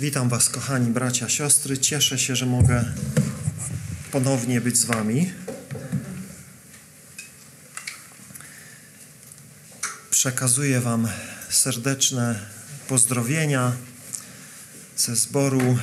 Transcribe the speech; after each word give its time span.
Witam 0.00 0.28
Was, 0.28 0.48
kochani 0.48 0.90
bracia, 0.90 1.28
siostry. 1.28 1.78
Cieszę 1.78 2.18
się, 2.18 2.36
że 2.36 2.46
mogę 2.46 2.84
ponownie 4.12 4.60
być 4.60 4.76
z 4.76 4.84
Wami. 4.84 5.32
Przekazuję 10.10 10.80
Wam 10.80 11.08
serdeczne 11.50 12.40
pozdrowienia 12.88 13.72
ze 14.96 15.16
zboru 15.16 15.78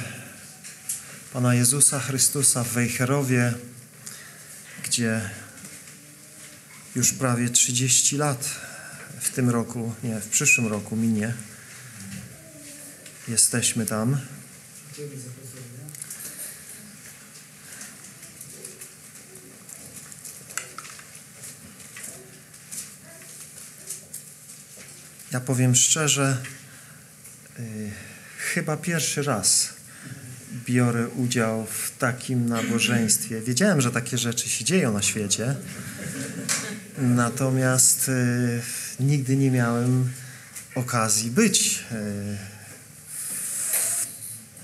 Pana 1.34 1.56
Jezusa 1.56 2.00
Chrystusa 2.00 2.64
w 2.64 2.68
Wejherowie, 2.68 3.54
gdzie 4.84 5.30
już 6.96 7.14
prawie 7.14 7.50
30 7.50 8.18
lat 8.18 8.50
w 9.20 9.30
tym 9.30 9.50
roku, 9.50 9.96
nie, 10.04 10.20
w 10.20 10.28
przyszłym 10.28 10.68
roku 10.68 10.96
minie. 10.96 11.34
Jesteśmy 13.28 13.86
tam. 13.86 14.18
Ja 25.32 25.40
powiem 25.40 25.76
szczerze, 25.76 26.38
yy, 27.60 27.66
chyba 28.38 28.78
pierwszy 28.78 29.24
raz 29.24 29.74
biorę 30.66 31.08
udział 31.08 31.66
w 31.66 31.92
takim 31.98 32.50
nabożeństwie. 32.50 33.42
Wiedziałem, 33.42 33.82
że 33.82 33.92
takie 33.92 34.18
rzeczy 34.18 34.50
się 34.50 34.66
dzieją 34.66 34.94
na 34.94 35.02
świecie, 35.02 35.56
natomiast 36.98 38.08
yy, 38.08 38.62
nigdy 39.00 39.38
nie 39.38 39.52
miałem 39.52 40.10
okazji 40.76 41.32
być 41.32 41.84
yy, 41.92 42.55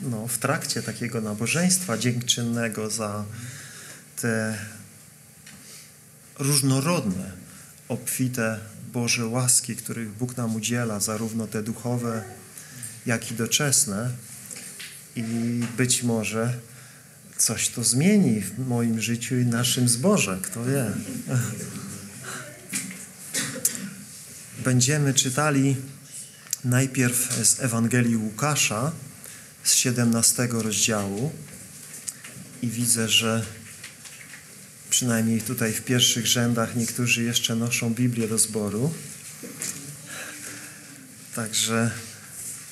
no, 0.02 0.28
w 0.28 0.38
trakcie 0.38 0.84
takiego 0.84 1.22
nabożeństwa 1.22 1.98
dziękczynnego 1.98 2.90
za 2.90 3.26
te 4.22 4.58
różnorodne, 6.40 7.32
obfite 7.90 8.60
Boże 8.94 9.26
łaski, 9.26 9.76
których 9.76 10.12
Bóg 10.12 10.38
nam 10.38 10.56
udziela, 10.56 11.00
zarówno 11.00 11.48
te 11.48 11.64
duchowe, 11.64 12.24
jak 13.06 13.32
i 13.32 13.36
doczesne. 13.36 14.10
I 15.16 15.24
być 15.78 16.04
może 16.04 16.54
coś 17.38 17.70
to 17.70 17.84
zmieni 17.84 18.42
w 18.42 18.68
moim 18.68 19.02
życiu 19.02 19.38
i 19.38 19.46
naszym 19.46 19.90
zborze, 19.90 20.40
kto 20.42 20.66
wie. 20.66 20.92
Będziemy 24.64 25.14
czytali 25.14 25.76
najpierw 26.64 27.48
z 27.48 27.60
Ewangelii 27.60 28.18
Łukasza, 28.18 28.92
z 29.64 29.74
17 29.74 30.48
rozdziału 30.52 31.32
i 32.62 32.68
widzę, 32.68 33.10
że 33.10 33.46
przynajmniej 34.90 35.42
tutaj 35.42 35.74
w 35.74 35.82
pierwszych 35.82 36.28
rzędach 36.28 36.76
niektórzy 36.76 37.24
jeszcze 37.24 37.56
noszą 37.56 37.94
Biblię 37.94 38.28
do 38.28 38.38
zboru. 38.38 38.94
Także 41.36 41.92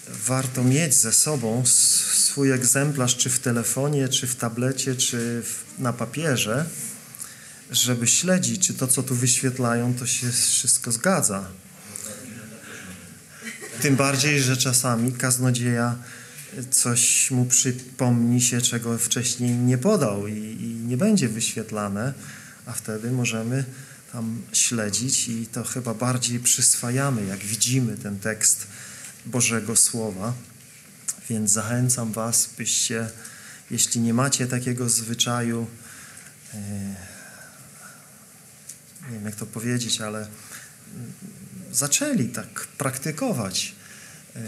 warto 0.07 0.63
mieć 0.63 0.95
ze 0.95 1.13
sobą 1.13 1.63
swój 1.65 2.51
egzemplarz, 2.51 3.15
czy 3.17 3.29
w 3.29 3.39
telefonie, 3.39 4.09
czy 4.09 4.27
w 4.27 4.35
tablecie, 4.35 4.95
czy 4.95 5.43
na 5.79 5.93
papierze, 5.93 6.65
żeby 7.71 8.07
śledzić, 8.07 8.67
czy 8.67 8.73
to, 8.73 8.87
co 8.87 9.03
tu 9.03 9.15
wyświetlają, 9.15 9.93
to 9.93 10.05
się 10.07 10.31
wszystko 10.31 10.91
zgadza. 10.91 11.47
Tym 13.81 13.95
bardziej, 13.95 14.41
że 14.41 14.57
czasami 14.57 15.11
kaznodzieja 15.11 15.95
coś 16.71 17.31
mu 17.31 17.45
przypomni 17.45 18.41
się, 18.41 18.61
czego 18.61 18.97
wcześniej 18.97 19.51
nie 19.51 19.77
podał 19.77 20.27
i, 20.27 20.33
i, 20.33 20.87
nie 20.87 20.97
będzie 20.97 21.29
wyświetlane, 21.29 22.13
a 22.65 22.73
wtedy 22.73 23.11
możemy 23.11 23.65
tam 24.11 24.41
śledzić 24.53 25.27
i 25.27 25.47
to 25.47 25.63
chyba 25.63 25.93
bardziej 25.93 26.39
przyswajamy, 26.39 27.25
jak 27.25 27.39
widzimy 27.39 27.97
ten 27.97 28.19
tekst 28.19 28.67
Bożego 29.25 29.75
Słowa. 29.75 30.33
Więc 31.29 31.51
zachęcam 31.51 32.11
Was, 32.11 32.49
byście, 32.57 33.09
jeśli 33.71 34.01
nie 34.01 34.13
macie 34.13 34.47
takiego 34.47 34.89
zwyczaju, 34.89 35.67
nie 39.07 39.13
wiem 39.13 39.25
jak 39.25 39.35
to 39.35 39.45
powiedzieć, 39.45 40.01
ale 40.01 40.27
zaczęli 41.71 42.29
tak 42.29 42.67
praktykować 42.77 43.75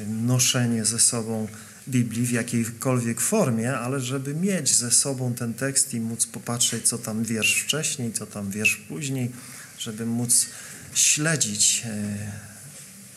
noszenie 0.08 0.86
ze 0.86 1.00
sobą 1.00 1.48
Biblii 1.88 2.26
w 2.26 2.32
jakiejkolwiek 2.32 3.22
formie, 3.22 3.78
ale 3.78 4.00
żeby 4.00 4.34
mieć 4.34 4.76
ze 4.76 4.92
sobą 4.92 5.34
ten 5.34 5.54
tekst 5.54 5.94
i 5.94 6.00
móc 6.00 6.26
popatrzeć, 6.26 6.88
co 6.88 6.98
tam 6.98 7.24
wiersz 7.24 7.62
wcześniej, 7.62 8.14
co 8.14 8.26
tam 8.26 8.52
wiersz 8.52 8.76
później, 8.76 9.32
żeby 9.78 10.06
móc 10.06 10.46
śledzić 10.94 11.84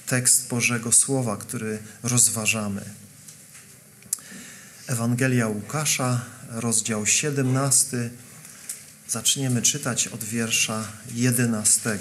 tekst 0.06 0.48
Bożego 0.48 0.92
Słowa, 0.92 1.36
który 1.36 1.78
rozważamy. 2.02 2.84
Ewangelia 4.86 5.48
Łukasza, 5.48 6.24
rozdział 6.50 7.06
17. 7.06 8.10
Zaczniemy 9.08 9.62
czytać 9.62 10.08
od 10.08 10.24
wiersza 10.24 10.84
11 11.14 11.98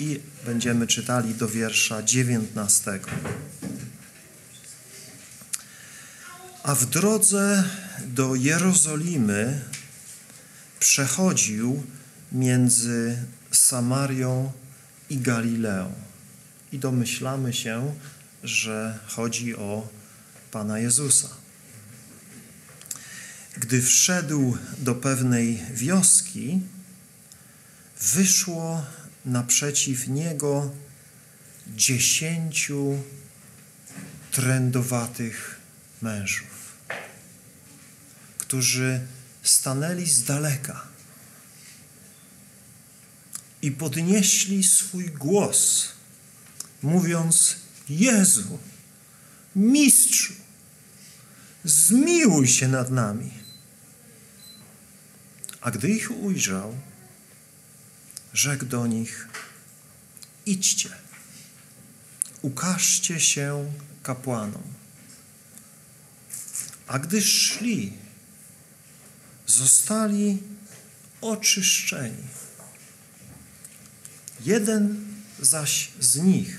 i 0.00 0.20
będziemy 0.46 0.86
czytali 0.86 1.34
do 1.34 1.48
wiersza 1.48 2.02
19. 2.02 3.00
A 6.62 6.74
w 6.74 6.86
drodze 6.86 7.64
do 8.06 8.34
Jerozolimy 8.34 9.60
przechodził 10.80 11.82
między 12.32 13.24
Samarią 13.50 14.52
i 15.10 15.18
Galileą. 15.18 15.92
I 16.72 16.78
domyślamy 16.78 17.52
się, 17.52 17.94
że 18.42 18.98
chodzi 19.06 19.56
o 19.56 19.88
Pana 20.50 20.78
Jezusa. 20.78 21.28
Gdy 23.56 23.82
wszedł 23.82 24.56
do 24.78 24.94
pewnej 24.94 25.62
wioski, 25.70 26.60
wyszło 28.00 28.84
naprzeciw 29.24 30.08
niego 30.08 30.70
dziesięciu 31.76 32.98
trędowatych 34.32 35.59
mężów, 36.02 36.76
którzy 38.38 39.06
stanęli 39.42 40.06
z 40.06 40.24
daleka 40.24 40.86
i 43.62 43.72
podnieśli 43.72 44.64
swój 44.64 45.10
głos, 45.10 45.88
mówiąc: 46.82 47.56
Jezu, 47.88 48.58
Mistrzu, 49.56 50.34
zmiłuj 51.64 52.48
się 52.48 52.68
nad 52.68 52.90
nami. 52.90 53.30
A 55.60 55.70
gdy 55.70 55.88
ich 55.88 56.10
ujrzał, 56.10 56.76
rzekł 58.32 58.64
do 58.64 58.86
nich: 58.86 59.28
Idźcie, 60.46 60.90
ukażcie 62.42 63.20
się 63.20 63.72
kapłanom. 64.02 64.79
A 66.90 66.98
gdy 66.98 67.22
szli, 67.22 67.92
zostali 69.46 70.38
oczyszczeni. 71.20 72.24
Jeden 74.44 75.06
zaś 75.40 75.90
z 76.00 76.16
nich, 76.16 76.58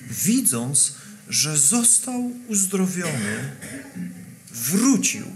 widząc, 0.00 0.94
że 1.28 1.58
został 1.58 2.32
uzdrowiony, 2.48 3.56
wrócił 4.50 5.26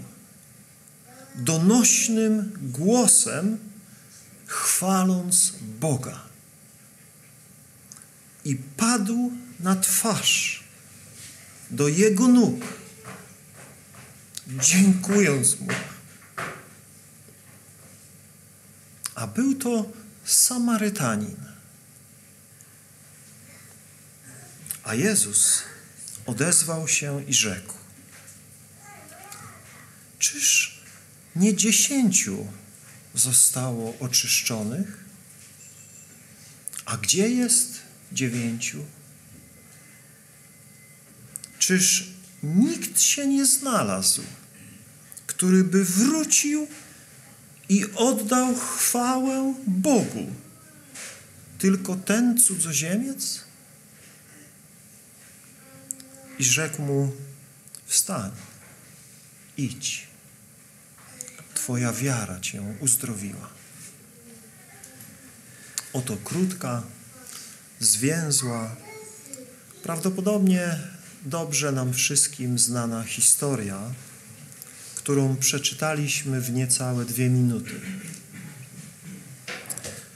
donośnym 1.35 2.51
głosem, 2.61 3.57
chwaląc 4.45 5.53
Boga. 5.79 6.21
I 8.45 8.55
padł 8.55 9.31
na 9.59 9.75
twarz 9.75 10.63
do 11.71 11.87
Jego 11.87 12.27
nóg, 12.27 12.84
dziękując 14.47 15.59
Mu. 15.59 15.67
A 19.15 19.27
był 19.27 19.55
to 19.55 19.91
Samarytanin. 20.25 21.35
A 24.83 24.95
Jezus 24.95 25.61
odezwał 26.25 26.87
się 26.87 27.23
i 27.23 27.33
rzekł: 27.33 27.73
Czyż 30.19 30.79
nie 31.35 31.55
dziesięciu 31.55 32.47
zostało 33.13 33.99
oczyszczonych? 33.99 35.05
A 36.85 36.97
gdzie 36.97 37.29
jest 37.29 37.79
dziewięciu? 38.11 38.85
Czyż 41.59 42.14
nikt 42.45 43.01
się 43.01 43.27
nie 43.27 43.45
znalazł, 43.45 44.21
który 45.27 45.63
by 45.63 45.85
wrócił 45.85 46.67
i 47.69 47.85
oddał 47.95 48.55
chwałę 48.55 49.53
Bogu. 49.67 50.25
Tylko 51.57 51.95
ten 51.95 52.37
cudzoziemiec? 52.37 53.41
I 56.39 56.43
rzekł 56.43 56.81
mu, 56.81 57.11
wstań, 57.85 58.31
idź. 59.57 60.07
Twoja 61.53 61.93
wiara 61.93 62.39
Cię 62.39 62.63
uzdrowiła. 62.79 63.49
Oto 65.93 66.17
krótka, 66.17 66.83
zwięzła, 67.79 68.75
prawdopodobnie 69.83 70.79
dobrze 71.25 71.71
nam 71.71 71.93
wszystkim 71.93 72.59
znana 72.59 73.03
historia, 73.03 73.81
którą 74.95 75.35
przeczytaliśmy 75.35 76.41
w 76.41 76.51
niecałe 76.51 77.05
dwie 77.05 77.29
minuty. 77.29 77.71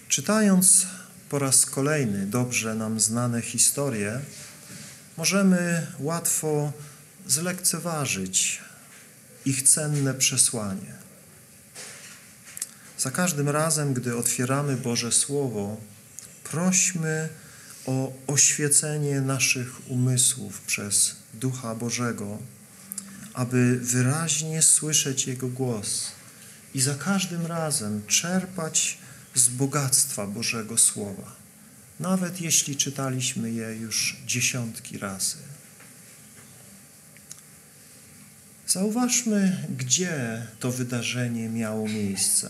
Czytając 0.07 0.87
po 1.29 1.39
raz 1.39 1.65
kolejny 1.65 2.25
dobrze 2.25 2.75
nam 2.75 2.99
znane 2.99 3.41
historie, 3.41 4.21
możemy 5.17 5.87
łatwo 5.99 6.73
zlekceważyć 7.27 8.61
ich 9.45 9.63
cenne 9.63 10.13
przesłanie. 10.13 10.93
Za 12.97 13.11
każdym 13.11 13.49
razem, 13.49 13.93
gdy 13.93 14.17
otwieramy 14.17 14.77
Boże 14.77 15.11
Słowo, 15.11 15.77
prośmy 16.43 17.29
o 17.89 18.13
oświecenie 18.27 19.21
naszych 19.21 19.89
umysłów 19.91 20.61
przez 20.61 21.15
Ducha 21.33 21.75
Bożego, 21.75 22.37
aby 23.33 23.79
wyraźnie 23.79 24.61
słyszeć 24.61 25.27
Jego 25.27 25.47
głos 25.47 26.11
i 26.73 26.81
za 26.81 26.95
każdym 26.95 27.45
razem 27.45 28.01
czerpać 28.07 28.97
z 29.35 29.49
bogactwa 29.49 30.27
Bożego 30.27 30.77
Słowa, 30.77 31.35
nawet 31.99 32.41
jeśli 32.41 32.75
czytaliśmy 32.75 33.51
je 33.51 33.75
już 33.75 34.17
dziesiątki 34.25 34.97
razy. 34.97 35.37
Zauważmy, 38.67 39.67
gdzie 39.77 40.47
to 40.59 40.71
wydarzenie 40.71 41.49
miało 41.49 41.87
miejsce. 41.87 42.49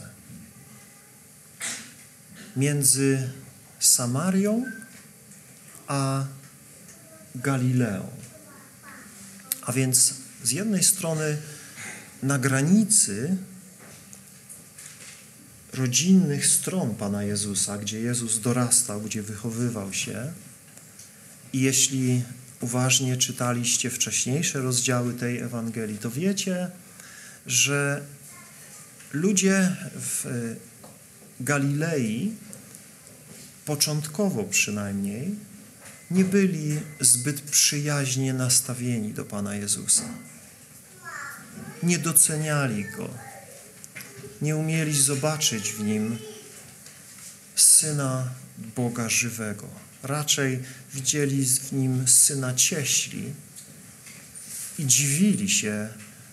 Między 2.56 3.30
Samarią 3.80 4.66
a 5.90 6.26
Galileą. 7.36 8.10
A 9.62 9.72
więc 9.72 10.14
z 10.44 10.52
jednej 10.52 10.84
strony 10.84 11.38
na 12.24 12.40
granicy 12.40 13.38
rodzinnych 15.74 16.48
stron 16.48 16.96
Pana 16.96 17.24
Jezusa, 17.24 17.78
gdzie 17.78 18.00
Jezus 18.00 18.40
dorastał, 18.40 19.02
gdzie 19.02 19.22
wychowywał 19.22 19.94
się. 19.94 20.34
I 21.54 21.62
jeśli 21.62 22.24
uważnie 22.62 23.18
czytaliście 23.18 23.90
wcześniejsze 23.90 24.62
rozdziały 24.62 25.14
tej 25.14 25.38
Ewangelii, 25.38 25.98
to 25.98 26.12
wiecie, 26.12 26.72
że 27.46 28.02
ludzie 29.14 29.76
w 29.96 30.26
Galilei, 31.40 32.34
początkowo 33.66 34.44
przynajmniej, 34.44 35.36
nie 36.12 36.26
byli 36.26 36.80
zbyt 37.00 37.42
przyjaźnie 37.42 38.34
nastawieni 38.34 39.14
do 39.14 39.26
Pana 39.26 39.56
Jezusa. 39.56 40.04
Nie 41.84 42.00
doceniali 42.00 42.86
Go. 42.98 43.10
Nie 44.42 44.56
umieli 44.56 45.02
zobaczyć 45.02 45.72
w 45.72 45.84
Nim 45.84 46.18
Syna 47.56 48.30
Boga 48.76 49.10
żywego. 49.10 49.68
Raczej 50.04 50.60
widzieli 50.94 51.46
w 51.46 51.72
Nim 51.72 52.08
Syna 52.08 52.54
cieśli 52.54 53.34
i 54.80 54.86
dziwili 54.86 55.50
się 55.50 55.90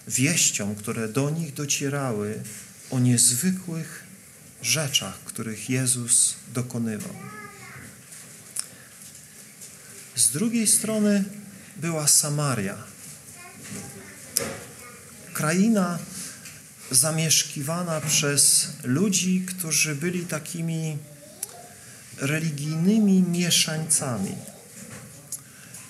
wieściom, 0.08 0.74
które 0.74 1.08
do 1.08 1.30
nich 1.30 1.54
docierały 1.54 2.42
o 2.90 2.98
niezwykłych 2.98 4.04
rzeczach, 4.62 5.18
których 5.24 5.70
Jezus 5.70 6.34
dokonywał. 6.54 7.14
Z 10.16 10.30
drugiej 10.30 10.66
strony 10.66 11.24
była 11.76 12.08
Samaria. 12.08 12.76
Kraina 15.32 15.98
zamieszkiwana 16.90 18.00
przez 18.00 18.68
ludzi, 18.84 19.46
którzy 19.48 19.94
byli 19.94 20.26
takimi 20.26 20.98
religijnymi 22.16 23.22
mieszańcami. 23.22 24.34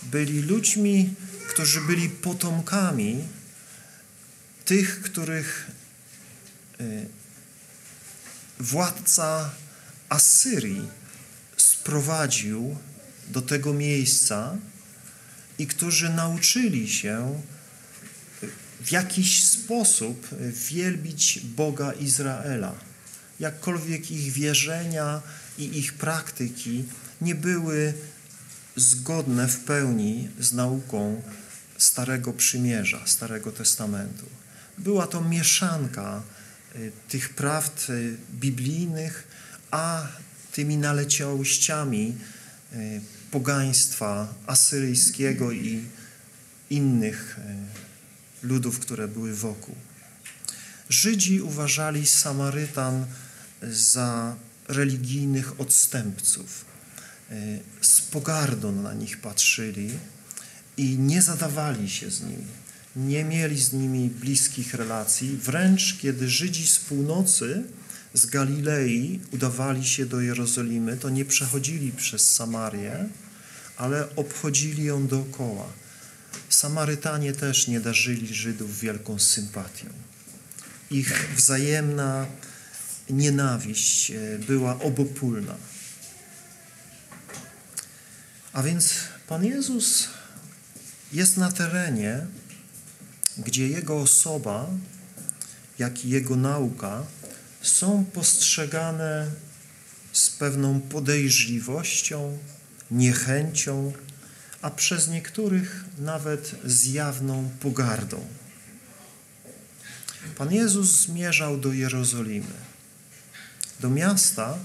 Byli 0.02 0.43
ludźmi, 0.43 1.14
którzy 1.49 1.81
byli 1.81 2.08
potomkami 2.08 3.25
tych, 4.64 5.02
których 5.02 5.70
y, 6.81 7.06
władca 8.61 9.50
Asyrii 10.08 10.88
sprowadził 11.56 12.76
do 13.28 13.43
tego 13.43 13.73
miejsca 13.73 14.56
i 15.58 15.67
którzy 15.67 16.11
nauczyli 16.11 16.90
się 16.90 17.43
w 18.81 18.93
jakiś 18.93 19.44
sposób 19.44 20.28
wielbić 20.70 21.40
Boga 21.40 21.93
Izraela. 21.93 22.75
Jakkolwiek 23.40 24.11
ich 24.11 24.32
wierzenia 24.32 25.23
i 25.58 25.78
ich 25.78 25.94
praktyki 25.94 26.84
nie 27.20 27.34
były 27.34 27.94
zgodne 28.76 29.49
w 29.49 29.61
pełni 29.61 30.29
z 30.40 30.52
nauką 30.52 31.22
Starego 31.79 32.32
Przymierza, 32.32 33.06
Starego 33.06 33.52
Testamentu. 33.52 34.26
Była 34.79 35.06
to 35.06 35.20
mieszanka 35.20 36.22
y, 36.76 36.93
tych 37.08 37.29
prawd 37.29 37.90
y, 37.90 38.17
biblijnych, 38.40 39.29
a 39.70 40.08
tymi 40.52 40.76
naleciałościami 40.76 42.14
y, 42.72 43.00
pogaństwa 43.31 44.34
asyryjskiego 44.46 45.52
i 45.52 45.84
innych 46.70 47.38
e, 47.38 48.46
ludów, 48.46 48.78
które 48.78 49.08
były 49.08 49.34
wokół. 49.34 49.75
Żydzi 50.89 51.41
uważali 51.41 52.06
Samarytan 52.06 53.06
za 53.62 54.36
religijnych 54.69 55.60
odstępców. 55.60 56.65
E, 57.31 57.34
z 57.81 58.00
pogardą 58.00 58.72
na 58.72 58.94
nich 58.94 59.20
patrzyli 59.20 59.91
i 60.77 60.98
nie 60.98 61.22
zadawali 61.22 61.91
się 61.91 62.10
z 62.10 62.22
nimi. 62.22 62.46
Nie 62.96 63.24
mieli 63.24 63.60
z 63.60 63.72
nimi 63.72 64.10
bliskich 64.10 64.74
relacji. 64.74 65.36
Wręcz 65.36 65.98
kiedy 65.98 66.29
Żydzi 66.29 66.67
z 66.67 66.79
północy 66.79 67.65
z 68.15 68.27
Galilei 68.27 69.20
udawali 69.32 69.84
się 69.84 70.06
do 70.06 70.20
Jerozolimy, 70.20 70.96
to 70.96 71.10
nie 71.10 71.24
przechodzili 71.24 71.93
przez 71.93 72.32
Samarię, 72.32 73.08
ale 73.76 74.16
obchodzili 74.16 74.84
ją 74.84 75.06
dookoła. 75.06 75.66
Samarytanie 76.48 77.32
też 77.32 77.68
nie 77.68 77.80
darzyli 77.80 78.34
Żydów 78.34 78.80
wielką 78.80 79.18
sympatią. 79.18 79.86
Ich 80.90 81.34
wzajemna 81.36 82.26
nienawiść 83.10 84.10
e, 84.10 84.38
była 84.38 84.78
obopólna. 84.78 85.54
A 88.52 88.62
więc 88.62 88.94
Pan 89.28 89.44
Jezus 89.44 90.08
jest 91.12 91.36
na 91.36 91.52
terenie, 91.52 92.26
gdzie 93.38 93.68
Jego 93.68 94.00
osoba, 94.00 94.70
jak 95.78 96.04
i 96.04 96.08
Jego 96.08 96.36
nauka 96.36 97.06
są 97.62 98.04
postrzegane 98.04 99.30
z 100.12 100.30
pewną 100.30 100.80
podejrzliwością, 100.80 102.38
niechęcią, 102.90 103.93
a 104.62 104.70
przez 104.70 105.08
niektórych 105.08 105.84
nawet 105.98 106.55
zjawną 106.64 107.50
pogardą. 107.60 108.26
Pan 110.36 110.52
Jezus 110.52 111.00
zmierzał 111.00 111.58
do 111.58 111.72
Jerozolimy, 111.72 112.56
do 113.81 113.90
miasta, 113.90 114.58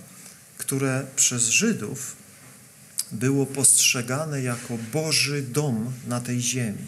które 0.58 1.06
przez 1.16 1.44
Żydów 1.44 2.16
było 3.12 3.46
postrzegane 3.46 4.42
jako 4.42 4.78
Boży 4.94 5.42
dom 5.42 5.94
na 6.08 6.22
tej 6.22 6.42
ziemi. 6.42 6.86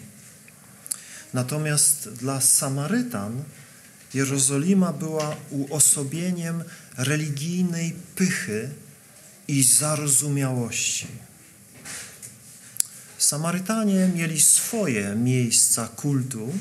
Natomiast 1.34 2.10
dla 2.10 2.42
Samarytan 2.42 3.44
Jerozolima 4.14 4.94
była 4.94 5.36
uosobieniem 5.50 6.64
religijnej 6.98 7.94
pychy 8.16 8.70
i 9.48 9.64
zarozumiałości. 9.64 11.08
Samarytanie 13.18 14.12
mieli 14.16 14.42
swoje 14.42 15.16
miejsca 15.16 15.88
kultu, 15.88 16.54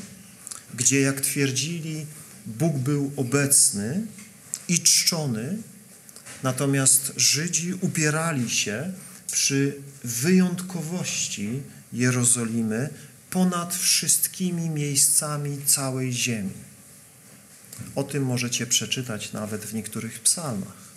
gdzie, 0.75 1.01
jak 1.01 1.21
twierdzili, 1.21 2.07
Bóg 2.47 2.77
był 2.77 3.13
obecny 3.17 4.07
i 4.69 4.81
czczony, 4.81 5.59
natomiast 6.43 7.13
Żydzi 7.17 7.75
upierali 7.75 8.51
się 8.51 8.93
przy 9.33 9.75
wyjątkowości 10.05 11.63
Jerozolimy 11.93 12.91
ponad 13.31 13.75
wszystkimi 13.75 14.71
miejscami 14.71 15.59
całej 15.67 16.13
ziemi. 16.13 16.53
O 17.95 18.05
tym 18.05 18.25
możecie 18.25 18.67
przeczytać 18.67 19.33
nawet 19.33 19.65
w 19.65 19.75
niektórych 19.75 20.21
psalmach. 20.21 20.92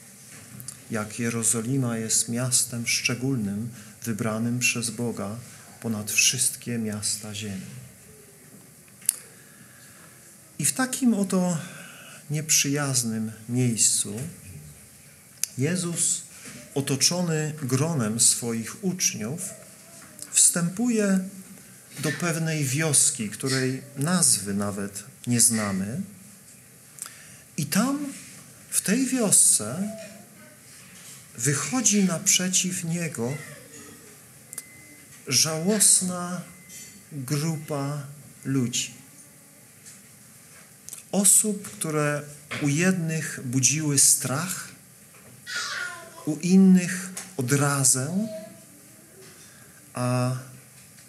Jak 0.92 1.20
Jerozolima 1.20 1.98
jest 1.98 2.30
miastem 2.30 2.88
szczególnym, 2.88 3.70
wybranym 4.04 4.60
przez 4.60 4.90
Boga 4.90 5.36
ponad 5.82 6.12
wszystkie 6.12 6.78
miasta 6.78 7.36
ziemi. 7.36 7.62
I 10.60 10.66
w 10.66 10.74
takim 10.74 11.14
oto 11.14 11.58
nieprzyjaznym 12.30 13.32
miejscu 13.50 14.20
Jezus, 15.58 16.22
otoczony 16.76 17.54
gronem 17.62 18.20
swoich 18.20 18.84
uczniów, 18.84 19.42
wstępuje 20.32 21.20
do 22.00 22.12
pewnej 22.12 22.66
wioski, 22.66 23.30
której 23.30 23.82
nazwy 23.98 24.54
nawet 24.54 25.04
nie 25.28 25.42
znamy. 25.42 26.02
I 27.58 27.66
tam, 27.66 28.14
w 28.70 28.82
tej 28.82 29.06
wiosce, 29.06 29.90
wychodzi 31.38 32.04
naprzeciw 32.04 32.84
niego 32.84 33.38
żałosna 35.28 36.42
grupa 37.12 38.04
ludzi. 38.46 38.94
Osób, 41.12 41.70
które 41.72 42.22
u 42.62 42.68
jednych 42.68 43.40
budziły 43.46 44.00
strach, 44.00 44.70
u 46.26 46.36
innych 46.36 47.10
odrazę, 47.38 48.28
a 49.94 50.38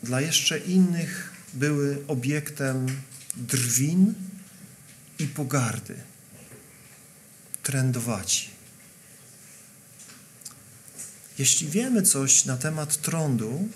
dla 0.02 0.20
jeszcze 0.20 0.58
innych 0.58 1.32
były 1.54 2.04
obiektem 2.08 2.86
drwin 3.36 4.14
i 5.18 5.26
pogardy. 5.26 5.96
Trędowaci. 7.62 8.55
Jeśli 11.38 11.68
wiemy 11.68 12.02
coś 12.02 12.44
na 12.44 12.56
temat 12.56 12.96
trądu, 13.00 13.68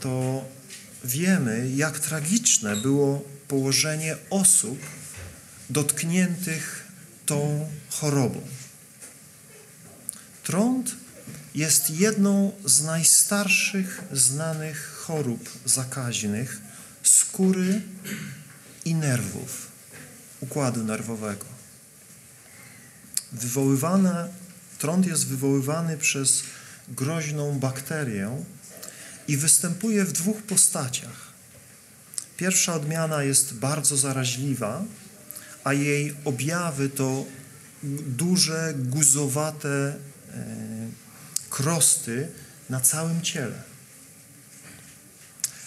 to 0.00 0.44
wiemy, 1.04 1.70
jak 1.76 1.98
tragiczne 1.98 2.76
było 2.76 3.24
położenie 3.48 4.16
osób 4.30 4.78
dotkniętych 5.70 6.86
tą 7.26 7.70
chorobą. 7.90 8.40
Trąd 10.42 10.94
jest 11.54 11.90
jedną 11.90 12.52
z 12.64 12.82
najstarszych 12.82 14.02
znanych 14.12 14.94
chorób 15.06 15.50
zakaźnych 15.64 16.60
skóry 17.02 17.82
i 18.84 18.94
nerwów, 18.94 19.68
układu 20.40 20.84
nerwowego. 20.84 21.44
Wywoływane, 23.32 24.28
trąd 24.78 25.06
jest 25.06 25.26
wywoływany 25.26 25.96
przez 25.96 26.42
groźną 26.88 27.58
bakterię 27.58 28.44
i 29.28 29.36
występuje 29.36 30.04
w 30.04 30.12
dwóch 30.12 30.42
postaciach. 30.42 31.28
Pierwsza 32.36 32.74
odmiana 32.74 33.22
jest 33.22 33.54
bardzo 33.54 33.96
zaraźliwa, 33.96 34.84
a 35.64 35.72
jej 35.72 36.14
objawy 36.24 36.88
to 36.88 37.24
duże, 38.06 38.74
guzowate 38.76 39.68
e, 39.68 39.94
krosty 41.50 42.28
na 42.70 42.80
całym 42.80 43.22
ciele. 43.22 43.62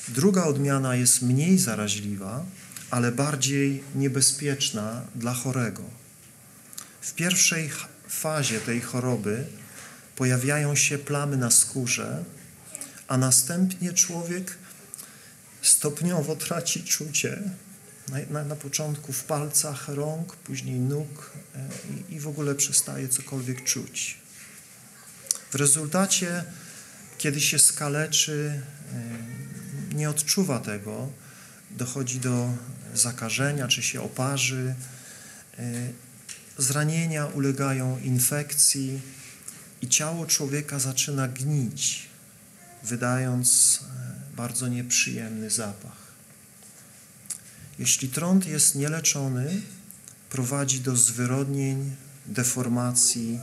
Druga 0.08 0.44
odmiana 0.44 0.96
jest 0.96 1.22
mniej 1.22 1.58
zaraźliwa, 1.58 2.46
ale 2.92 3.12
bardziej 3.12 3.84
niebezpieczna 3.96 5.02
dla 5.16 5.34
chorego. 5.34 5.84
W 7.02 7.14
pierwszej 7.14 7.70
fazie 8.12 8.60
tej 8.60 8.82
choroby 8.82 9.46
pojawiają 10.16 10.76
się 10.76 10.98
plamy 10.98 11.38
na 11.38 11.52
skórze, 11.52 12.24
a 13.08 13.18
następnie 13.18 13.94
człowiek 13.94 14.58
stopniowo 15.62 16.36
traci 16.36 16.84
czucie. 16.84 17.42
Na, 18.08 18.18
na, 18.30 18.44
na 18.44 18.56
początku 18.56 19.14
w 19.14 19.24
palcach 19.24 19.88
rąk, 19.88 20.36
później 20.36 20.80
nóg 20.80 21.32
e, 21.56 21.68
i, 22.10 22.16
i 22.16 22.20
w 22.20 22.28
ogóle 22.28 22.56
przestaje 22.56 23.10
cokolwiek 23.10 23.64
czuć. 23.64 24.18
W 25.52 25.56
rezultacie, 25.56 26.44
kiedy 27.18 27.42
się 27.42 27.60
skaleczy, 27.60 28.62
e, 29.92 29.96
nie 29.96 30.10
odczuwa 30.10 30.60
tego, 30.60 31.10
dochodzi 31.72 32.20
do 32.20 32.50
zakażenia, 32.94 33.68
czy 33.68 33.84
się 33.84 34.02
oparzy. 34.02 34.76
Zranienia 36.58 37.26
ulegają 37.26 38.00
infekcji 38.00 39.02
i 39.82 39.88
ciało 39.88 40.26
człowieka 40.26 40.80
zaczyna 40.80 41.28
gnić, 41.28 42.06
wydając 42.84 43.80
e, 43.82 44.36
bardzo 44.36 44.68
nieprzyjemny 44.68 45.50
zapach. 45.50 46.02
Jeśli 47.80 48.10
trąd 48.10 48.46
jest 48.46 48.76
nieleczony, 48.76 49.62
prowadzi 50.30 50.80
do 50.80 50.96
zwyrodnień, 50.96 51.96
deformacji 52.26 53.40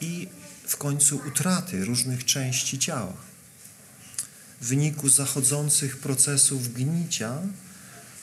i 0.00 0.28
w 0.66 0.76
końcu 0.76 1.20
utraty 1.28 1.84
różnych 1.84 2.24
części 2.24 2.78
ciała. 2.78 3.16
W 4.60 4.66
wyniku 4.66 5.08
zachodzących 5.08 5.98
procesów 5.98 6.72
gnicia 6.74 7.38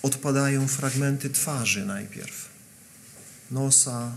odpadają 0.02 0.68
fragmenty 0.68 1.30
twarzy 1.30 1.86
najpierw, 1.86 2.45
nosa, 3.52 4.16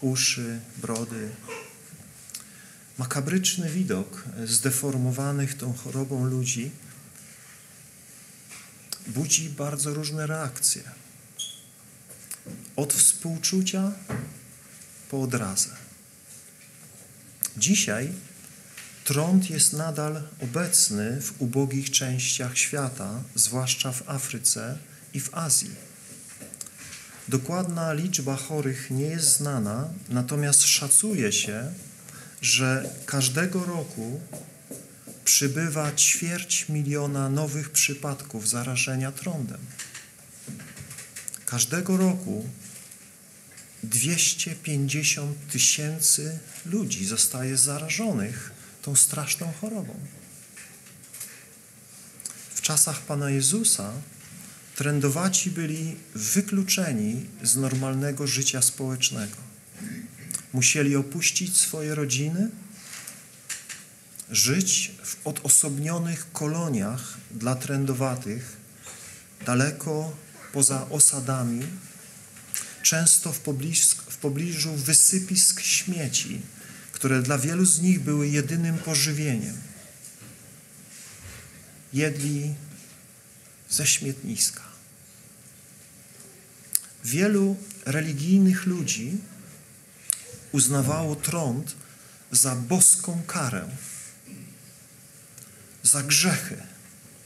uszy, 0.00 0.60
brody. 0.76 1.28
Makabryczny 2.98 3.70
widok 3.70 4.24
zdeformowanych 4.44 5.56
tą 5.56 5.72
chorobą 5.72 6.24
ludzi 6.24 6.70
budzi 9.06 9.50
bardzo 9.50 9.94
różne 9.94 10.26
reakcje. 10.26 10.82
Od 12.76 12.92
współczucia 12.92 13.92
po 15.10 15.22
odrazę. 15.22 15.70
Dzisiaj 17.56 18.12
trąd 19.04 19.50
jest 19.50 19.72
nadal 19.72 20.22
obecny 20.40 21.20
w 21.20 21.42
ubogich 21.42 21.90
częściach 21.90 22.58
świata, 22.58 23.22
zwłaszcza 23.34 23.92
w 23.92 24.08
Afryce 24.08 24.78
i 25.14 25.20
w 25.20 25.34
Azji. 25.34 25.91
Dokładna 27.28 27.92
liczba 27.92 28.36
chorych 28.36 28.90
nie 28.90 29.06
jest 29.06 29.36
znana, 29.36 29.88
natomiast 30.08 30.62
szacuje 30.62 31.32
się, 31.32 31.72
że 32.42 32.90
każdego 33.06 33.64
roku 33.64 34.20
przybywa 35.24 35.92
ćwierć 35.92 36.68
miliona 36.68 37.28
nowych 37.28 37.70
przypadków 37.70 38.48
zarażenia 38.48 39.12
trądem. 39.12 39.60
Każdego 41.46 41.96
roku 41.96 42.44
250 43.82 45.50
tysięcy 45.52 46.38
ludzi 46.66 47.06
zostaje 47.06 47.56
zarażonych 47.56 48.50
tą 48.82 48.96
straszną 48.96 49.52
chorobą. 49.60 49.94
W 52.54 52.60
czasach 52.60 53.00
Pana 53.00 53.30
Jezusa 53.30 53.92
trędowaci 54.82 55.50
byli 55.50 55.96
wykluczeni 56.14 57.26
z 57.42 57.56
normalnego 57.56 58.26
życia 58.26 58.62
społecznego. 58.62 59.36
Musieli 60.52 60.96
opuścić 60.96 61.56
swoje 61.56 61.94
rodziny, 61.94 62.48
żyć 64.30 64.92
w 65.04 65.26
odosobnionych 65.26 66.32
koloniach 66.32 67.16
dla 67.30 67.54
trędowatych, 67.54 68.56
daleko 69.46 70.16
poza 70.52 70.88
osadami, 70.90 71.62
często 72.82 73.32
w 73.32 73.38
w 74.08 74.16
pobliżu 74.16 74.74
wysypisk 74.74 75.60
śmieci, 75.60 76.40
które 76.92 77.22
dla 77.22 77.38
wielu 77.38 77.64
z 77.64 77.80
nich 77.80 78.00
były 78.00 78.28
jedynym 78.28 78.78
pożywieniem. 78.78 79.56
Jedli 81.92 82.54
ze 83.70 83.86
śmietniska. 83.86 84.71
Wielu 87.04 87.56
religijnych 87.84 88.66
ludzi 88.66 89.18
uznawało 90.52 91.16
trąd 91.16 91.74
za 92.32 92.56
boską 92.56 93.22
karę, 93.26 93.68
za 95.82 96.02
grzechy, 96.02 96.56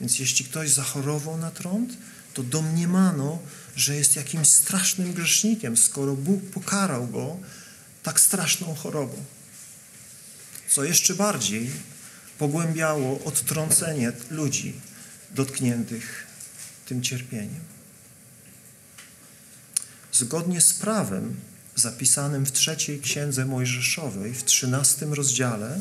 Więc 0.01 0.19
jeśli 0.19 0.45
ktoś 0.45 0.71
zachorował 0.71 1.39
na 1.39 1.51
trąd, 1.51 1.93
to 2.35 2.43
domniemano, 2.43 3.39
że 3.77 3.97
jest 3.97 4.17
jakimś 4.17 4.49
strasznym 4.49 5.13
grzesznikiem, 5.13 5.77
skoro 5.77 6.15
Bóg 6.15 6.51
pokarał 6.51 7.07
go 7.07 7.37
tak 8.03 8.21
straszną 8.21 8.75
chorobą. 8.75 9.25
Co 10.69 10.85
jeszcze 10.85 11.15
bardziej 11.15 11.71
pogłębiało 12.39 13.25
odtrącenie 13.25 14.13
ludzi 14.31 14.81
dotkniętych 15.31 16.27
tym 16.87 17.03
cierpieniem. 17.03 17.76
Zgodnie 20.19 20.61
z 20.61 20.73
prawem 20.73 21.37
zapisanym 21.75 22.47
w 22.47 22.53
trzeciej 22.53 23.01
księdze 23.01 23.45
Mojżeszowej, 23.45 24.35
w 24.35 24.45
trzynastym 24.45 25.13
rozdziale, 25.13 25.81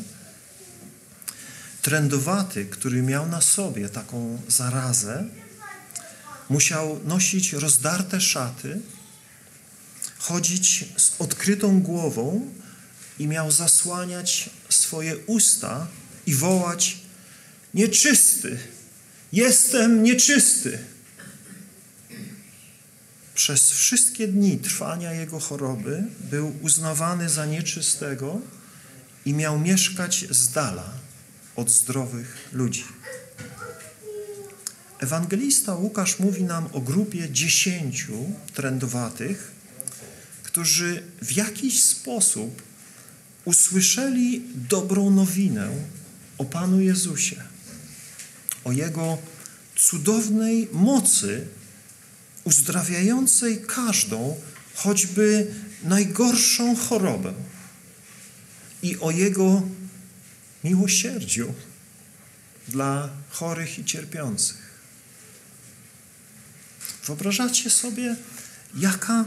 trędowaty, 1.82 2.66
który 2.66 3.02
miał 3.02 3.28
na 3.28 3.40
sobie 3.40 3.88
taką 3.88 4.42
zarazę, 4.48 5.24
musiał 6.48 7.00
nosić 7.04 7.52
rozdarte 7.52 8.20
szaty, 8.20 8.80
chodzić 10.18 10.84
z 10.96 11.12
odkrytą 11.18 11.80
głową 11.80 12.50
i 13.18 13.26
miał 13.26 13.50
zasłaniać 13.50 14.50
swoje 14.68 15.16
usta 15.16 15.86
i 16.26 16.34
wołać: 16.34 16.98
Nieczysty, 17.74 18.58
jestem 19.32 20.02
nieczysty. 20.02 20.95
Przez 23.46 23.70
wszystkie 23.70 24.28
dni 24.28 24.58
trwania 24.58 25.12
jego 25.12 25.40
choroby 25.40 26.04
był 26.30 26.52
uznawany 26.62 27.28
za 27.28 27.46
nieczystego 27.46 28.40
i 29.24 29.34
miał 29.34 29.58
mieszkać 29.58 30.24
z 30.30 30.52
dala 30.52 30.90
od 31.56 31.70
zdrowych 31.70 32.48
ludzi. 32.52 32.84
Ewangelista 34.98 35.74
Łukasz 35.74 36.18
mówi 36.18 36.44
nam 36.44 36.68
o 36.72 36.80
grupie 36.80 37.30
dziesięciu 37.30 38.12
trędowatych, 38.54 39.50
którzy 40.42 41.02
w 41.22 41.32
jakiś 41.32 41.82
sposób 41.82 42.62
usłyszeli 43.44 44.42
dobrą 44.54 45.10
nowinę 45.10 45.70
o 46.38 46.44
Panu 46.44 46.80
Jezusie, 46.80 47.36
o 48.64 48.72
Jego 48.72 49.18
cudownej 49.76 50.68
mocy 50.72 51.46
uzdrawiającej 52.46 53.62
każdą, 53.66 54.40
choćby 54.74 55.54
najgorszą 55.82 56.76
chorobę 56.76 57.34
i 58.82 58.98
o 58.98 59.10
Jego 59.10 59.62
miłosierdziu 60.64 61.54
dla 62.68 63.08
chorych 63.30 63.78
i 63.78 63.84
cierpiących. 63.84 64.66
Wyobrażacie 67.06 67.70
sobie, 67.70 68.16
jaka 68.74 69.24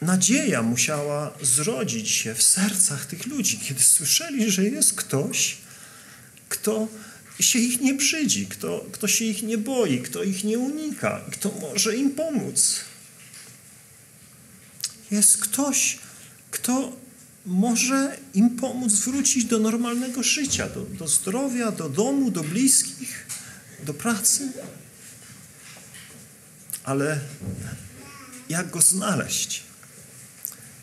nadzieja 0.00 0.62
musiała 0.62 1.34
zrodzić 1.42 2.10
się 2.10 2.34
w 2.34 2.42
sercach 2.42 3.06
tych 3.06 3.26
ludzi, 3.26 3.58
kiedy 3.58 3.82
słyszeli, 3.82 4.50
że 4.50 4.64
jest 4.64 4.94
ktoś, 4.94 5.56
kto 6.48 6.88
się 7.40 7.58
ich 7.58 7.80
nie 7.80 7.94
brzydzi, 7.94 8.46
kto, 8.46 8.86
kto 8.92 9.08
się 9.08 9.24
ich 9.24 9.42
nie 9.42 9.58
boi, 9.58 9.98
kto 9.98 10.22
ich 10.22 10.44
nie 10.44 10.58
unika, 10.58 11.20
kto 11.32 11.54
może 11.60 11.96
im 11.96 12.10
pomóc. 12.10 12.80
Jest 15.10 15.38
ktoś, 15.38 15.98
kto 16.50 16.96
może 17.46 18.16
im 18.34 18.50
pomóc 18.50 18.92
wrócić 18.92 19.44
do 19.44 19.58
normalnego 19.58 20.22
życia, 20.22 20.68
do, 20.68 20.80
do 20.80 21.08
zdrowia, 21.08 21.70
do 21.70 21.88
domu, 21.88 22.30
do 22.30 22.42
bliskich, 22.42 23.26
do 23.84 23.94
pracy. 23.94 24.52
Ale 26.84 27.20
jak 28.48 28.70
go 28.70 28.80
znaleźć? 28.80 29.62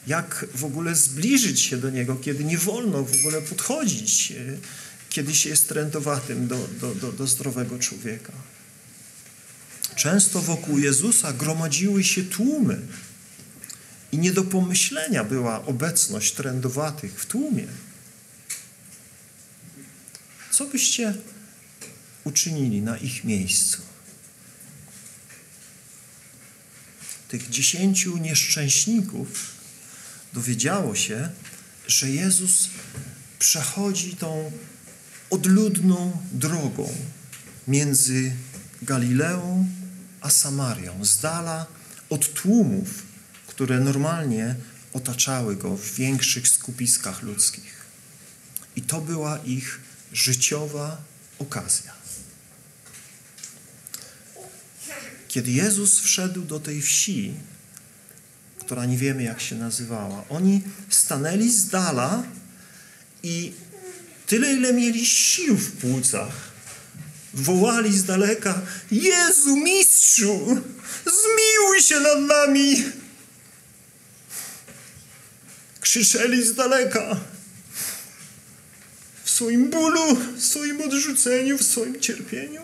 Jak 0.08 0.46
w 0.56 0.66
ogóle 0.66 0.96
zbliżyć 0.96 1.62
się 1.62 1.78
do 1.78 1.90
niego, 1.90 2.16
kiedy 2.16 2.44
nie 2.44 2.58
wolno 2.58 3.04
w 3.04 3.20
ogóle 3.20 3.42
podchodzić, 3.42 4.34
kiedy 5.10 5.36
się 5.36 5.50
jest 5.50 5.70
trędowatym 5.70 6.48
do, 6.48 6.68
do, 6.82 6.96
do, 6.96 7.12
do 7.12 7.28
zdrowego 7.28 7.80
człowieka? 7.80 8.34
Często 9.96 10.42
wokół 10.42 10.78
Jezusa 10.78 11.34
gromadziły 11.34 12.04
się 12.04 12.24
tłumy 12.24 12.82
i 14.12 14.18
nie 14.18 14.32
do 14.32 14.44
pomyślenia 14.44 15.24
była 15.24 15.66
obecność 15.66 16.34
trędowatych 16.34 17.22
w 17.22 17.26
tłumie. 17.26 17.68
Co 20.52 20.66
byście 20.66 21.14
uczynili 22.24 22.82
na 22.82 22.98
ich 22.98 23.24
miejscu? 23.24 23.82
Tych 27.28 27.50
dziesięciu 27.50 28.18
nieszczęśników 28.18 29.28
dowiedziało 30.34 30.96
się, 30.96 31.30
że 31.88 32.10
Jezus 32.10 32.70
przechodzi 33.40 34.16
tą 34.16 34.52
odludną 35.30 36.12
drogą 36.32 36.94
między 37.68 38.32
Galileą 38.82 39.68
a 40.22 40.30
Samarią, 40.30 41.06
z 41.06 41.22
dala 41.22 41.66
od 42.10 42.34
tłumów, 42.34 43.04
które 43.48 43.80
normalnie 43.80 44.56
otaczały 44.94 45.56
go 45.56 45.78
w 45.78 45.94
większych 45.94 46.48
skupiskach 46.48 47.22
ludzkich. 47.22 47.80
I 48.76 48.82
to 48.82 49.02
była 49.02 49.38
ich 49.38 49.80
życiowa 50.14 51.02
okazja. 51.40 51.94
Kiedy 55.28 55.52
Jezus 55.52 56.00
wszedł 56.00 56.42
do 56.42 56.60
tej 56.60 56.82
wsi, 56.82 57.34
która 58.60 58.86
nie 58.86 58.98
wiemy 58.98 59.24
jak 59.24 59.42
się 59.42 59.56
nazywała, 59.56 60.24
oni 60.30 60.62
stanęli 60.90 61.50
z 61.50 61.68
dala 61.68 62.24
i 63.24 63.54
tyle, 64.30 64.54
ile 64.54 64.74
mieli 64.74 65.06
sił 65.06 65.58
w 65.58 65.72
płucach, 65.72 66.34
wołali 67.34 67.98
z 67.98 68.04
daleka: 68.04 68.62
Jezu, 68.92 69.56
mistrzu, 69.56 70.62
zmiłuj 71.06 71.82
się 71.82 72.00
nad 72.00 72.20
nami! 72.20 72.84
Krzyczeli 75.82 76.44
z 76.44 76.54
daleka 76.54 77.20
w 79.24 79.30
swoim 79.30 79.70
bólu, 79.70 80.16
w 80.36 80.46
swoim 80.46 80.82
odrzuceniu, 80.82 81.58
w 81.58 81.64
swoim 81.64 82.00
cierpieniu. 82.00 82.62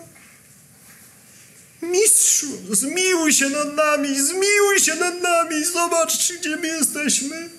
Mistrzu, 1.82 2.46
zmiłuj 2.70 3.32
się 3.32 3.48
nad 3.48 3.74
nami, 3.74 4.22
zmiłuj 4.22 4.80
się 4.80 4.94
nad 4.94 5.22
nami, 5.22 5.64
zobacz, 5.64 6.32
gdzie 6.32 6.56
my 6.56 6.68
jesteśmy. 6.68 7.50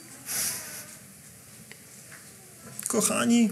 Kochani, 2.87 3.49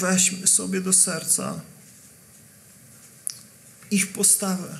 weźmy 0.00 0.46
sobie 0.46 0.80
do 0.80 0.92
serca 0.92 1.60
ich 3.90 4.12
postawę 4.12 4.78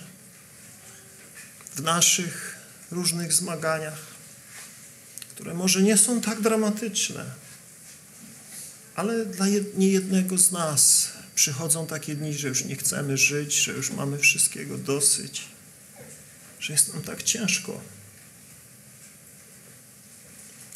w 1.76 1.82
naszych 1.82 2.56
różnych 2.90 3.32
zmaganiach, 3.32 3.98
które 5.30 5.54
może 5.54 5.82
nie 5.82 5.96
są 5.96 6.20
tak 6.20 6.40
dramatyczne, 6.40 7.24
ale 8.94 9.26
dla 9.26 9.46
niejednego 9.76 10.38
z 10.38 10.52
nas 10.52 11.08
przychodzą 11.34 11.86
takie 11.86 12.14
dni, 12.14 12.34
że 12.34 12.48
już 12.48 12.64
nie 12.64 12.76
chcemy 12.76 13.18
żyć, 13.18 13.54
że 13.54 13.72
już 13.72 13.90
mamy 13.90 14.18
wszystkiego 14.18 14.78
dosyć, 14.78 15.44
że 16.60 16.72
jest 16.72 16.94
nam 16.94 17.02
tak 17.02 17.22
ciężko. 17.22 17.80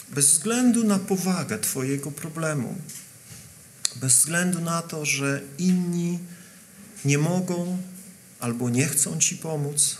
Bez 0.09 0.31
względu 0.31 0.85
na 0.85 0.99
powagę 0.99 1.59
Twojego 1.59 2.11
problemu, 2.11 2.79
bez 4.01 4.17
względu 4.17 4.61
na 4.61 4.83
to, 4.83 5.05
że 5.05 5.41
inni 5.59 6.19
nie 7.05 7.19
mogą 7.19 7.79
albo 8.41 8.71
nie 8.71 8.87
chcą 8.87 9.19
Ci 9.19 9.37
pomóc, 9.37 9.97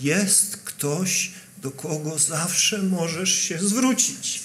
jest 0.00 0.56
ktoś, 0.56 1.30
do 1.62 1.70
kogo 1.70 2.18
zawsze 2.18 2.82
możesz 2.82 3.34
się 3.34 3.58
zwrócić. 3.58 4.40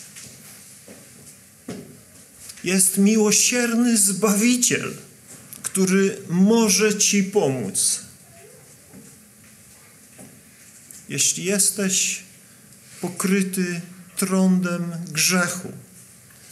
Jest 2.63 2.97
miłosierny 2.97 3.97
Zbawiciel, 3.97 4.93
który 5.63 6.17
może 6.29 6.97
Ci 6.97 7.23
pomóc. 7.23 7.99
Jeśli 11.09 11.43
jesteś 11.43 12.23
pokryty 13.01 13.81
trądem 14.17 14.91
grzechu, 15.11 15.71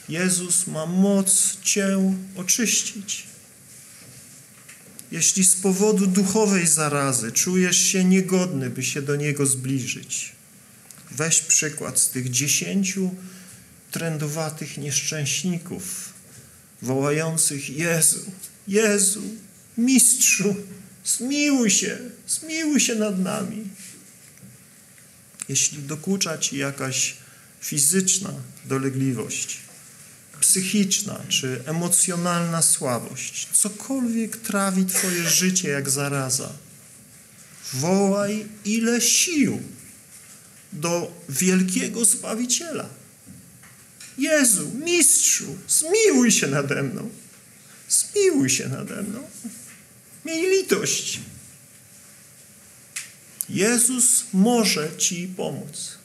Jezus 0.09 0.67
ma 0.67 0.85
moc 0.85 1.57
Cię 1.61 2.15
oczyścić. 2.35 3.23
Jeśli 5.11 5.43
z 5.43 5.55
powodu 5.55 6.07
duchowej 6.07 6.67
zarazy 6.67 7.31
czujesz 7.31 7.77
się 7.77 8.03
niegodny, 8.03 8.69
by 8.69 8.83
się 8.83 9.01
do 9.01 9.15
Niego 9.15 9.45
zbliżyć, 9.45 10.31
weź 11.11 11.41
przykład 11.41 11.99
z 11.99 12.09
tych 12.09 12.31
dziesięciu 12.31 13.15
trędowatych 13.91 14.77
nieszczęśników, 14.77 16.13
wołających 16.81 17.69
Jezu, 17.69 18.31
Jezu, 18.67 19.21
Mistrzu, 19.77 20.55
zmiłuj 21.05 21.69
się, 21.69 21.97
zmiłuj 22.27 22.79
się 22.79 22.95
nad 22.95 23.19
nami. 23.19 23.63
Jeśli 25.49 25.83
dokucza 25.83 26.37
ci 26.37 26.57
jakaś 26.57 27.13
fizyczna 27.61 28.33
dolegliwość, 28.65 29.57
psychiczna 30.39 31.21
czy 31.29 31.61
emocjonalna 31.65 32.61
słabość, 32.61 33.47
cokolwiek 33.53 34.37
trawi 34.37 34.85
Twoje 34.85 35.29
życie 35.29 35.69
jak 35.69 35.89
zaraza, 35.89 36.49
wołaj 37.73 38.45
ile 38.65 39.01
sił 39.01 39.61
do 40.73 41.11
wielkiego 41.29 42.05
Zbawiciela. 42.05 42.89
Jezu, 44.17 44.71
Mistrzu, 44.85 45.57
zmiłuj 45.67 46.31
się 46.31 46.47
nade 46.47 46.83
mną. 46.83 47.09
Zmiłuj 47.89 48.49
się 48.49 48.67
nade 48.69 49.01
mną. 49.01 49.19
Miej 50.25 50.49
litość. 50.49 51.19
Jezus 53.49 54.23
może 54.33 54.97
Ci 54.97 55.27
pomóc. 55.27 55.96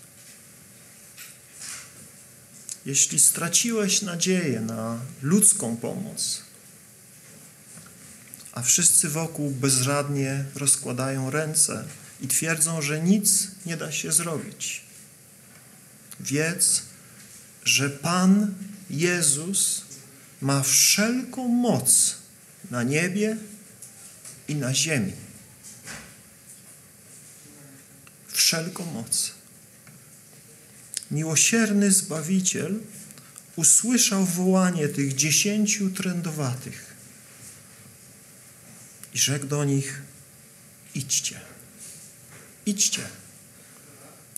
Jeśli 2.87 3.21
straciłeś 3.21 4.03
nadzieję 4.03 4.61
na 4.61 5.01
ludzką 5.23 5.77
pomoc, 5.77 6.43
a 8.53 8.63
wszyscy 8.63 9.09
wokół 9.09 9.51
bezradnie 9.51 10.45
rozkładają 10.55 11.31
ręce 11.31 11.85
i 12.21 12.29
twierdzą, 12.29 12.83
że 12.83 13.01
nic 13.01 13.49
nie 13.67 13.77
da 13.77 13.93
się 13.93 14.13
zrobić, 14.13 14.83
wiedz, 16.21 16.83
że 17.65 17.91
Pan 17.91 18.55
Jezus 18.91 19.83
ma 20.41 20.63
wszelką 20.63 21.49
moc 21.49 22.15
na 22.71 22.83
niebie 22.83 23.37
i 24.49 24.55
na 24.55 24.75
ziemi. 24.75 25.13
Wszelką 28.29 28.85
moc. 28.85 29.42
Miłosierny 31.13 31.93
Zbawiciel 31.93 32.81
usłyszał 33.57 34.27
wołanie 34.27 34.89
tych 34.89 35.15
dziesięciu 35.15 35.91
trędowatych 35.91 36.95
i 39.15 39.19
rzekł 39.19 39.47
do 39.47 39.65
nich: 39.65 40.03
Idźcie, 40.95 41.41
idźcie. 42.67 43.03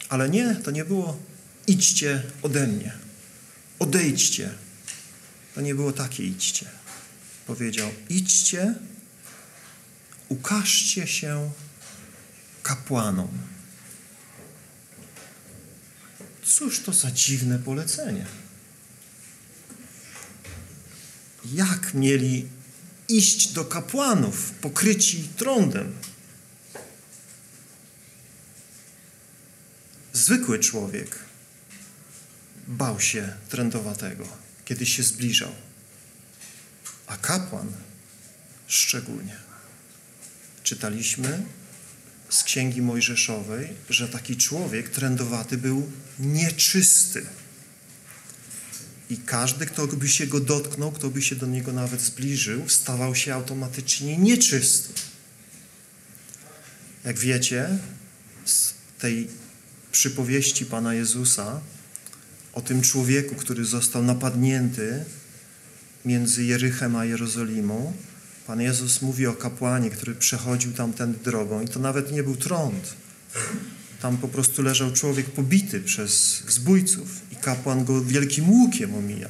Ale 0.08 0.28
nie, 0.28 0.54
to 0.54 0.70
nie 0.70 0.84
było 0.84 1.18
idźcie 1.66 2.22
ode 2.42 2.66
mnie, 2.66 2.92
odejdźcie. 3.78 4.50
To 5.54 5.60
nie 5.60 5.74
było 5.74 5.92
takie 5.92 6.24
idźcie. 6.24 6.66
Powiedział: 7.46 7.90
idźcie, 8.08 8.74
ukażcie 10.28 11.06
się 11.06 11.50
kapłanom. 12.62 13.53
Cóż 16.44 16.80
to 16.80 16.92
za 16.92 17.10
dziwne 17.10 17.58
polecenie? 17.58 18.26
Jak 21.52 21.94
mieli 21.94 22.48
iść 23.08 23.52
do 23.52 23.64
kapłanów 23.64 24.50
pokryci 24.50 25.28
trądem? 25.36 25.92
Zwykły 30.12 30.58
człowiek 30.58 31.18
bał 32.66 33.00
się 33.00 33.36
trędowatego, 33.48 34.28
kiedy 34.64 34.86
się 34.86 35.02
zbliżał, 35.02 35.52
a 37.06 37.16
kapłan 37.16 37.72
szczególnie. 38.66 39.36
Czytaliśmy 40.62 41.42
z 42.34 42.44
Księgi 42.44 42.82
Mojżeszowej, 42.82 43.68
że 43.90 44.08
taki 44.08 44.36
człowiek 44.36 44.88
trędowaty 44.88 45.58
był 45.58 45.90
nieczysty. 46.18 47.26
I 49.10 49.16
każdy, 49.16 49.66
kto 49.66 49.86
by 49.86 50.08
się 50.08 50.26
go 50.26 50.40
dotknął, 50.40 50.92
kto 50.92 51.10
by 51.10 51.22
się 51.22 51.36
do 51.36 51.46
niego 51.46 51.72
nawet 51.72 52.00
zbliżył, 52.00 52.68
stawał 52.68 53.14
się 53.14 53.34
automatycznie 53.34 54.16
nieczysty. 54.16 54.92
Jak 57.04 57.18
wiecie, 57.18 57.78
z 58.44 58.74
tej 58.98 59.28
przypowieści 59.92 60.66
Pana 60.66 60.94
Jezusa 60.94 61.60
o 62.52 62.60
tym 62.60 62.82
człowieku, 62.82 63.34
który 63.34 63.64
został 63.64 64.02
napadnięty 64.02 65.04
między 66.04 66.44
Jerychem 66.44 66.96
a 66.96 67.04
Jerozolimą, 67.04 67.92
Pan 68.46 68.60
Jezus 68.60 69.02
mówi 69.02 69.26
o 69.26 69.32
kapłanie, 69.32 69.90
który 69.90 70.14
przechodził 70.14 70.72
tamtędy 70.72 71.18
drogą 71.18 71.60
i 71.60 71.68
to 71.68 71.80
nawet 71.80 72.12
nie 72.12 72.22
był 72.22 72.36
trąd. 72.36 72.94
Tam 74.00 74.16
po 74.16 74.28
prostu 74.28 74.62
leżał 74.62 74.92
człowiek 74.92 75.26
pobity 75.30 75.80
przez 75.80 76.42
zbójców 76.48 77.20
i 77.32 77.36
kapłan 77.36 77.84
go 77.84 78.04
wielkim 78.04 78.50
łukiem 78.50 78.94
omija. 78.94 79.28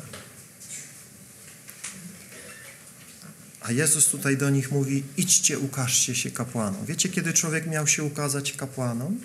A 3.60 3.72
Jezus 3.72 4.06
tutaj 4.06 4.36
do 4.36 4.50
nich 4.50 4.70
mówi: 4.70 5.02
idźcie, 5.16 5.58
ukażcie 5.58 6.14
się 6.14 6.30
kapłanom. 6.30 6.86
Wiecie, 6.86 7.08
kiedy 7.08 7.32
człowiek 7.32 7.66
miał 7.66 7.86
się 7.86 8.04
ukazać 8.04 8.52
kapłanom? 8.52 9.18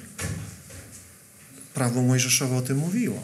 Prawo 1.73 2.01
Mojżeszowe 2.01 2.55
o 2.55 2.61
tym 2.61 2.77
mówiło. 2.77 3.23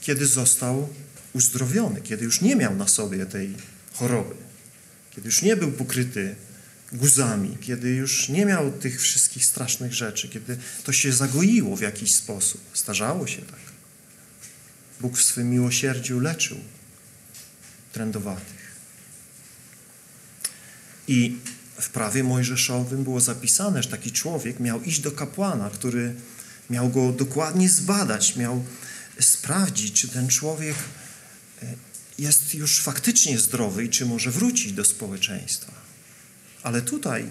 Kiedy 0.00 0.26
został 0.26 0.88
uzdrowiony, 1.32 2.00
kiedy 2.00 2.24
już 2.24 2.40
nie 2.40 2.56
miał 2.56 2.76
na 2.76 2.88
sobie 2.88 3.26
tej 3.26 3.54
choroby 3.94 4.49
kiedy 5.10 5.28
już 5.28 5.42
nie 5.42 5.56
był 5.56 5.72
pokryty 5.72 6.34
guzami, 6.92 7.56
kiedy 7.60 7.90
już 7.90 8.28
nie 8.28 8.46
miał 8.46 8.72
tych 8.72 9.00
wszystkich 9.00 9.44
strasznych 9.44 9.94
rzeczy, 9.94 10.28
kiedy 10.28 10.58
to 10.84 10.92
się 10.92 11.12
zagoiło 11.12 11.76
w 11.76 11.80
jakiś 11.80 12.14
sposób. 12.14 12.60
Starzało 12.72 13.26
się 13.26 13.42
tak. 13.42 13.60
Bóg 15.00 15.18
w 15.18 15.22
swym 15.22 15.50
miłosierdziu 15.50 16.20
leczył 16.20 16.58
trędowatych. 17.92 18.70
I 21.08 21.36
w 21.80 21.88
prawie 21.88 22.24
mojżeszowym 22.24 23.04
było 23.04 23.20
zapisane, 23.20 23.82
że 23.82 23.88
taki 23.88 24.12
człowiek 24.12 24.60
miał 24.60 24.82
iść 24.82 25.00
do 25.00 25.12
kapłana, 25.12 25.70
który 25.70 26.14
miał 26.70 26.88
go 26.88 27.12
dokładnie 27.12 27.68
zbadać, 27.68 28.36
miał 28.36 28.64
sprawdzić, 29.20 30.00
czy 30.00 30.08
ten 30.08 30.28
człowiek 30.28 30.76
e, 31.62 31.66
jest 32.20 32.54
już 32.54 32.80
faktycznie 32.80 33.38
zdrowy 33.38 33.84
i 33.84 33.88
czy 33.88 34.06
może 34.06 34.30
wrócić 34.30 34.72
do 34.72 34.84
społeczeństwa. 34.84 35.72
Ale 36.62 36.82
tutaj 36.82 37.30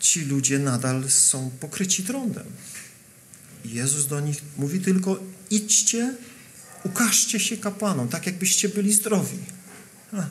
ci 0.00 0.24
ludzie 0.24 0.58
nadal 0.58 1.10
są 1.10 1.50
pokryci 1.60 2.02
trądem. 2.02 2.46
Jezus 3.64 4.06
do 4.06 4.20
nich 4.20 4.42
mówi 4.56 4.80
tylko: 4.80 5.20
idźcie, 5.50 6.14
ukażcie 6.84 7.40
się 7.40 7.56
kapłanom, 7.56 8.08
tak 8.08 8.26
jakbyście 8.26 8.68
byli 8.68 8.92
zdrowi. 8.92 9.38
Ha. 10.10 10.30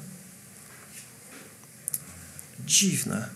Dziwne. 2.68 3.30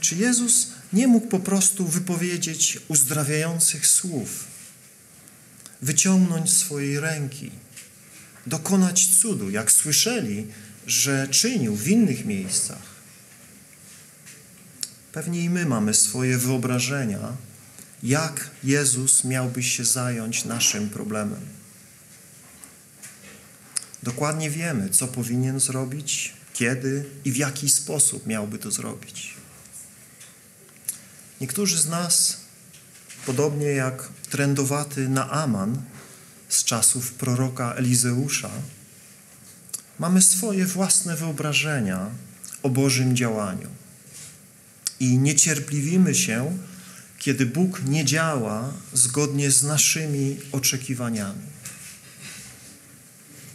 Czy 0.00 0.16
Jezus 0.16 0.66
nie 0.92 1.08
mógł 1.08 1.26
po 1.26 1.40
prostu 1.40 1.88
wypowiedzieć 1.88 2.78
uzdrawiających 2.88 3.86
słów, 3.86 4.44
wyciągnąć 5.82 6.50
swojej 6.50 7.00
ręki? 7.00 7.50
Dokonać 8.50 9.06
cudu, 9.06 9.50
jak 9.50 9.72
słyszeli, 9.72 10.46
że 10.86 11.28
czynił 11.28 11.76
w 11.76 11.88
innych 11.88 12.24
miejscach. 12.24 12.82
Pewnie 15.12 15.40
i 15.40 15.50
my 15.50 15.66
mamy 15.66 15.94
swoje 15.94 16.38
wyobrażenia, 16.38 17.32
jak 18.02 18.50
Jezus 18.64 19.24
miałby 19.24 19.62
się 19.62 19.84
zająć 19.84 20.44
naszym 20.44 20.90
problemem. 20.90 21.40
Dokładnie 24.02 24.50
wiemy, 24.50 24.88
co 24.90 25.08
powinien 25.08 25.60
zrobić, 25.60 26.32
kiedy 26.54 27.04
i 27.24 27.32
w 27.32 27.36
jaki 27.36 27.70
sposób 27.70 28.26
miałby 28.26 28.58
to 28.58 28.70
zrobić. 28.70 29.34
Niektórzy 31.40 31.78
z 31.78 31.86
nas, 31.86 32.36
podobnie 33.26 33.66
jak 33.66 34.08
trendowaty 34.30 35.08
Naaman, 35.08 35.82
z 36.50 36.64
czasów 36.64 37.12
proroka 37.12 37.74
Elizeusza, 37.74 38.50
mamy 39.98 40.22
swoje 40.22 40.66
własne 40.66 41.16
wyobrażenia 41.16 42.10
o 42.62 42.70
Bożym 42.70 43.16
działaniu. 43.16 43.68
I 45.00 45.18
niecierpliwimy 45.18 46.14
się, 46.14 46.58
kiedy 47.18 47.46
Bóg 47.46 47.82
nie 47.84 48.04
działa 48.04 48.72
zgodnie 48.92 49.50
z 49.50 49.62
naszymi 49.62 50.36
oczekiwaniami. 50.52 51.50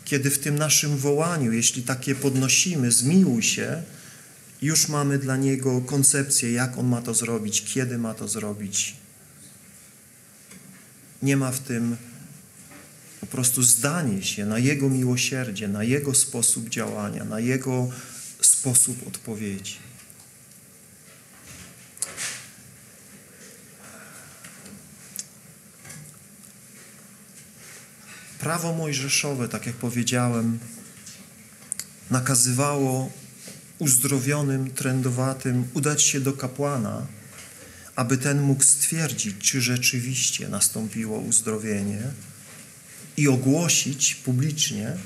Kiedy 0.06 0.32
w 0.32 0.40
tym 0.40 0.58
naszym 0.58 0.98
wołaniu, 0.98 1.52
jeśli 1.52 1.84
takie 1.84 2.16
podnosimy, 2.16 2.92
zmiłuj 2.92 3.44
się, 3.44 3.84
już 4.62 4.88
mamy 4.88 5.18
dla 5.18 5.38
Niego 5.38 5.82
koncepcję, 5.82 6.52
jak 6.52 6.78
On 6.78 6.88
ma 6.88 7.02
to 7.02 7.14
zrobić, 7.14 7.64
kiedy 7.74 7.98
ma 7.98 8.14
to 8.14 8.28
zrobić. 8.28 8.96
Nie 11.22 11.38
ma 11.38 11.52
w 11.52 11.60
tym 11.60 11.98
po 13.26 13.32
prostu 13.32 13.64
zdanie 13.64 14.24
się 14.24 14.46
na 14.46 14.60
Jego 14.60 14.90
miłosierdzie, 14.90 15.68
na 15.68 15.84
Jego 15.84 16.14
sposób 16.14 16.70
działania, 16.70 17.26
na 17.26 17.40
Jego 17.40 17.90
sposób 18.42 19.08
odpowiedzi. 19.08 19.76
Prawo 28.40 28.74
mojżeszowe, 28.74 29.50
tak 29.50 29.66
jak 29.66 29.76
powiedziałem, 29.76 30.60
nakazywało 32.12 33.12
uzdrowionym, 33.80 34.72
trędowatym 34.72 35.68
udać 35.74 36.04
się 36.04 36.20
do 36.20 36.34
kapłana, 36.34 37.08
aby 37.96 38.18
ten 38.18 38.42
mógł 38.42 38.64
stwierdzić, 38.64 39.36
czy 39.40 39.62
rzeczywiście 39.62 40.50
nastąpiło 40.50 41.20
uzdrowienie 41.20 42.02
i 43.18 43.28
ogłosić 43.28 44.16
publicznie, 44.16 44.98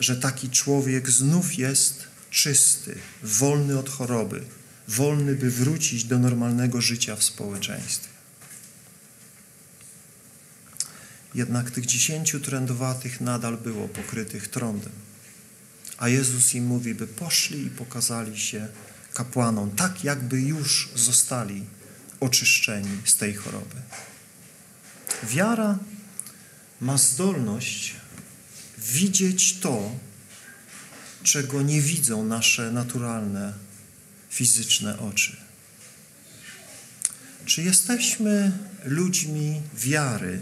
że 0.00 0.16
taki 0.16 0.50
człowiek 0.50 1.10
znów 1.10 1.58
jest 1.58 2.04
czysty, 2.30 2.98
wolny 3.22 3.78
od 3.78 3.90
choroby, 3.90 4.44
wolny, 4.88 5.34
by 5.34 5.50
wrócić 5.50 6.04
do 6.04 6.18
normalnego 6.18 6.80
życia 6.80 7.16
w 7.16 7.24
społeczeństwie. 7.24 8.08
Jednak 11.34 11.70
tych 11.70 11.86
dziesięciu 11.86 12.40
trędowatych 12.40 13.20
nadal 13.20 13.56
było 13.56 13.88
pokrytych 13.88 14.48
trądem. 14.48 14.92
A 15.98 16.08
Jezus 16.08 16.54
im 16.54 16.66
mówi, 16.66 16.94
by 16.94 17.06
poszli 17.06 17.66
i 17.66 17.70
pokazali 17.70 18.40
się 18.40 18.68
kapłanom, 19.14 19.70
tak 19.70 20.04
jakby 20.04 20.40
już 20.40 20.90
zostali 20.94 21.64
oczyszczeni 22.20 22.98
z 23.04 23.16
tej 23.16 23.34
choroby. 23.34 23.76
Wiara 25.22 25.78
ma 26.80 26.98
zdolność 26.98 27.94
widzieć 28.78 29.54
to, 29.54 29.90
czego 31.22 31.62
nie 31.62 31.80
widzą 31.80 32.24
nasze 32.24 32.72
naturalne, 32.72 33.52
fizyczne 34.30 34.98
oczy. 34.98 35.36
Czy 37.46 37.62
jesteśmy 37.62 38.52
ludźmi 38.84 39.62
wiary, 39.74 40.40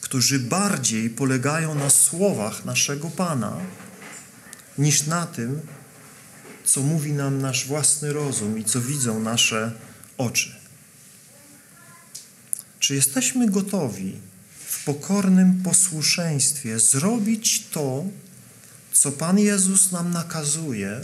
którzy 0.00 0.38
bardziej 0.38 1.10
polegają 1.10 1.74
na 1.74 1.90
słowach 1.90 2.64
naszego 2.64 3.10
Pana, 3.10 3.56
niż 4.78 5.06
na 5.06 5.26
tym, 5.26 5.60
co 6.64 6.82
mówi 6.82 7.12
nam 7.12 7.40
nasz 7.40 7.66
własny 7.66 8.12
rozum 8.12 8.58
i 8.58 8.64
co 8.64 8.80
widzą 8.80 9.20
nasze 9.20 9.72
oczy? 10.18 10.54
Czy 12.78 12.94
jesteśmy 12.94 13.50
gotowi 13.50 14.20
pokornym 14.86 15.62
posłuszeństwie 15.62 16.80
zrobić 16.80 17.64
to, 17.70 18.04
co 18.92 19.12
Pan 19.12 19.38
Jezus 19.38 19.92
nam 19.92 20.10
nakazuje 20.10 21.00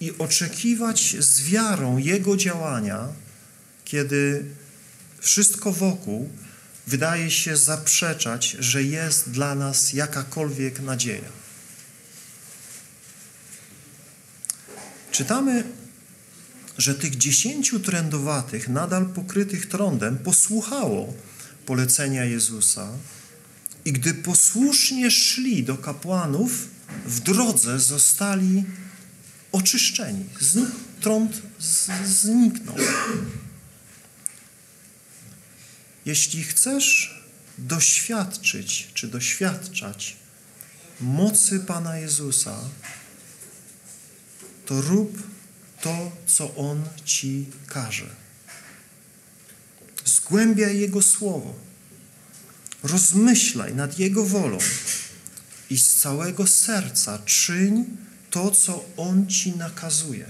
i 0.00 0.18
oczekiwać 0.18 1.16
z 1.18 1.42
wiarą 1.42 1.98
Jego 1.98 2.36
działania, 2.36 3.08
kiedy 3.84 4.44
wszystko 5.20 5.72
wokół 5.72 6.30
wydaje 6.86 7.30
się 7.30 7.56
zaprzeczać, 7.56 8.56
że 8.58 8.82
jest 8.82 9.30
dla 9.30 9.54
nas 9.54 9.92
jakakolwiek 9.92 10.80
nadzieja. 10.80 11.32
Czytamy, 15.10 15.64
że 16.78 16.94
tych 16.94 17.16
dziesięciu 17.16 17.80
trędowatych, 17.80 18.68
nadal 18.68 19.06
pokrytych 19.06 19.66
trądem, 19.68 20.18
posłuchało 20.18 21.14
polecenia 21.66 22.24
Jezusa 22.24 22.88
i 23.84 23.92
gdy 23.92 24.14
posłusznie 24.14 25.10
szli 25.10 25.64
do 25.64 25.76
kapłanów, 25.76 26.68
w 27.06 27.20
drodze 27.20 27.80
zostali 27.80 28.64
oczyszczeni. 29.52 30.24
Znik, 30.40 30.70
trąd 31.00 31.42
zniknął. 32.04 32.76
Jeśli 36.06 36.44
chcesz 36.44 37.20
doświadczyć 37.58 38.88
czy 38.94 39.08
doświadczać 39.08 40.16
mocy 41.00 41.60
Pana 41.60 41.96
Jezusa, 41.96 42.58
to 44.66 44.80
rób 44.80 45.22
to, 45.80 46.12
co 46.26 46.54
On 46.54 46.82
Ci 47.04 47.46
każe. 47.66 48.21
Zgłębiaj 50.04 50.78
Jego 50.78 51.02
Słowo. 51.02 51.54
Rozmyślaj 52.82 53.74
nad 53.74 53.98
Jego 53.98 54.24
wolą 54.24 54.58
i 55.70 55.78
z 55.78 55.96
całego 55.96 56.46
serca 56.46 57.18
czyń 57.18 57.84
to, 58.30 58.50
co 58.50 58.84
On 58.96 59.26
Ci 59.26 59.56
nakazuje, 59.56 60.26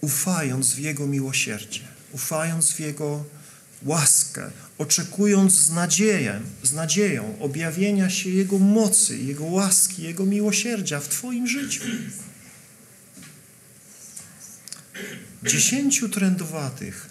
ufając 0.00 0.72
w 0.74 0.78
Jego 0.78 1.06
miłosierdzie, 1.06 1.80
ufając 2.12 2.70
w 2.70 2.80
Jego 2.80 3.24
łaskę, 3.82 4.50
oczekując 4.78 5.54
z 5.54 5.70
nadzieją, 5.70 6.40
z 6.62 6.72
nadzieją 6.72 7.36
objawienia 7.40 8.10
się 8.10 8.30
Jego 8.30 8.58
mocy, 8.58 9.18
Jego 9.18 9.44
łaski, 9.44 10.02
Jego 10.02 10.26
miłosierdzia 10.26 11.00
w 11.00 11.08
Twoim 11.08 11.46
życiu. 11.46 11.82
Dziesięciu 15.44 16.08
trędowatych 16.08 17.06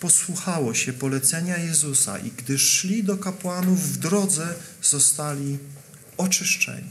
posłuchało 0.00 0.74
się 0.74 0.92
polecenia 0.92 1.58
Jezusa 1.58 2.18
i 2.18 2.30
gdy 2.30 2.58
szli 2.58 3.04
do 3.04 3.16
kapłanów 3.16 3.92
w 3.92 3.96
drodze, 3.96 4.54
zostali 4.82 5.58
oczyszczeni. 6.16 6.90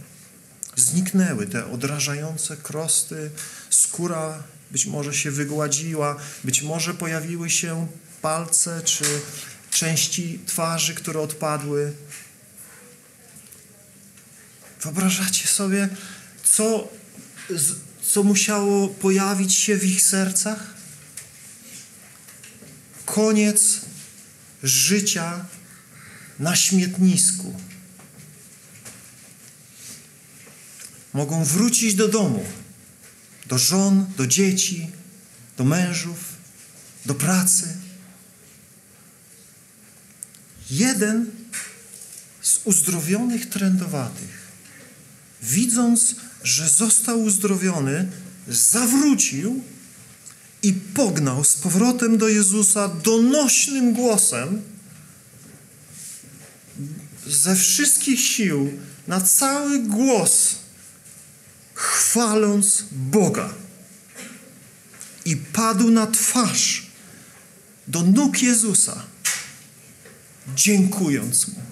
Zniknęły 0.76 1.48
te 1.48 1.72
odrażające 1.72 2.58
krosty, 2.58 3.32
skóra 3.70 4.44
być 4.72 4.86
może 4.86 5.14
się 5.14 5.32
wygładziła, 5.32 6.16
być 6.44 6.62
może 6.62 6.94
pojawiły 6.94 7.50
się 7.50 7.88
palce 8.22 8.82
czy 8.82 9.06
części 9.72 10.40
twarzy, 10.46 10.96
które 10.96 11.20
odpadły. 11.20 11.94
Wyobrażacie 14.82 15.48
sobie, 15.48 15.90
co, 16.44 16.88
co 18.14 18.24
musiało 18.24 18.88
pojawić 18.88 19.54
się 19.54 19.78
w 19.78 19.86
ich 19.86 20.02
sercach? 20.02 20.74
Koniec 23.06 23.82
życia 24.64 25.46
na 26.40 26.56
śmietnisku. 26.56 27.56
Mogą 31.14 31.44
wrócić 31.44 31.96
do 31.96 32.08
domu, 32.08 32.46
do 33.48 33.58
żon, 33.58 34.06
do 34.18 34.28
dzieci, 34.28 34.92
do 35.58 35.64
mężów, 35.64 36.20
do 37.06 37.16
pracy. 37.16 37.78
Jeden 40.72 41.32
z 42.42 42.60
uzdrowionych 42.64 43.50
trędowatych, 43.50 44.48
widząc, 45.42 46.16
że 46.44 46.70
został 46.70 47.24
uzdrowiony, 47.24 48.12
zawrócił 48.48 49.64
i 50.64 50.74
pognał 50.74 51.44
z 51.44 51.56
powrotem 51.56 52.18
do 52.18 52.28
Jezusa 52.28 52.88
donośnym 52.88 53.94
głosem 53.94 54.62
ze 57.28 57.56
wszystkich 57.56 58.20
sił 58.20 58.80
na 59.08 59.22
cały 59.22 59.80
głos, 59.80 60.56
chwaląc 61.74 62.84
Boga. 62.92 63.54
I 65.26 65.38
padł 65.38 65.92
na 65.92 66.08
twarz 66.08 66.88
do 67.88 68.02
nóg 68.02 68.42
Jezusa, 68.42 69.04
dziękując 70.56 71.48
Mu. 71.48 71.63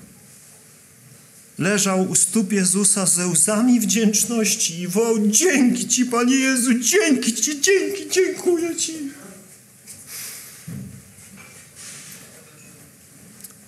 Leżał 1.61 2.09
u 2.09 2.15
stóp 2.15 2.53
Jezusa 2.53 3.05
ze 3.05 3.27
łzami 3.27 3.79
wdzięczności 3.79 4.79
i 4.79 4.87
wołał, 4.87 5.27
dzięki 5.27 5.87
Ci, 5.87 6.05
Panie 6.05 6.35
Jezu, 6.35 6.79
dzięki 6.79 7.33
Ci, 7.33 7.61
dzięki, 7.61 8.09
dziękuję 8.09 8.75
Ci. 8.75 8.93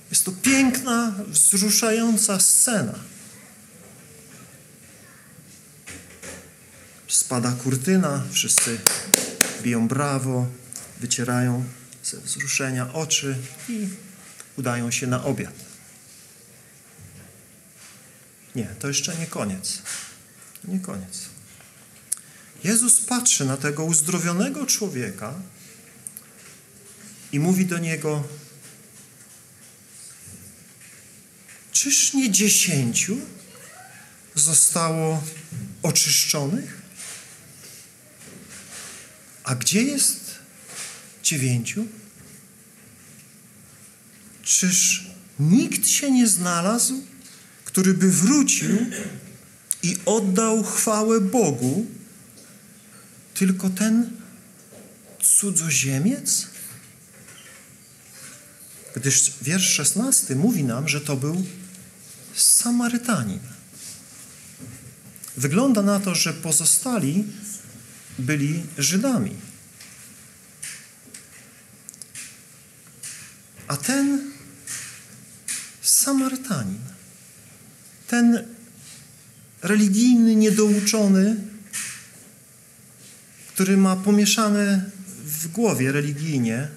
Jest 0.10 0.25
to 0.25 0.32
piękna, 0.32 1.13
wzruszająca 1.27 2.39
scena. 2.39 2.95
Spada 7.08 7.51
kurtyna, 7.51 8.23
wszyscy 8.32 8.77
biją 9.63 9.88
brawo, 9.88 10.47
wycierają 10.99 11.63
ze 12.03 12.17
wzruszenia 12.17 12.93
oczy 12.93 13.36
i 13.69 13.88
udają 14.58 14.91
się 14.91 15.08
na 15.08 15.23
obiad. 15.23 15.72
Nie, 18.56 18.66
to 18.66 18.88
jeszcze 18.88 19.16
nie 19.16 19.28
koniec. 19.28 19.82
Nie 20.63 20.80
koniec. 20.80 21.20
Jezus 22.63 23.02
patrzy 23.02 23.46
na 23.46 23.58
tego 23.58 23.84
uzdrowionego 23.84 24.66
człowieka 24.66 25.34
i 27.32 27.39
mówi 27.39 27.66
do 27.66 27.78
niego: 27.78 28.24
Czyż 31.72 32.13
nie 32.13 32.32
dziesięciu 32.32 33.18
zostało 34.36 35.24
oczyszczonych? 35.84 36.82
A 39.44 39.56
gdzie 39.56 39.82
jest 39.82 40.36
dziewięciu? 41.24 41.88
Czyż 44.44 45.13
Nikt 45.39 45.88
się 45.88 46.12
nie 46.12 46.28
znalazł, 46.28 47.04
który 47.73 47.93
by 47.93 48.12
wrócił 48.12 48.77
i 49.83 49.97
oddał 50.05 50.63
chwałę 50.63 51.21
Bogu, 51.21 51.86
tylko 53.33 53.69
ten 53.69 54.09
cudzoziemiec? 55.21 56.47
Gdyż 58.95 59.33
wiersz 59.41 59.73
16 59.73 60.36
mówi 60.36 60.63
nam, 60.63 60.88
że 60.88 61.01
to 61.01 61.17
był 61.17 61.45
Samarytanin. 62.36 63.39
Wygląda 65.38 65.81
na 65.81 65.99
to, 65.99 66.15
że 66.15 66.33
pozostali 66.33 67.23
byli 68.19 68.63
Żydami. 68.77 69.36
A 73.67 73.77
ten 73.77 74.31
Samarytanin, 75.81 76.92
ten 78.13 78.45
religijny, 79.62 80.36
niedouczony, 80.36 81.36
który 83.47 83.78
ma 83.78 83.95
pomieszane 83.95 84.89
w 85.26 85.47
głowie 85.47 85.91
religijnie, 85.91 86.67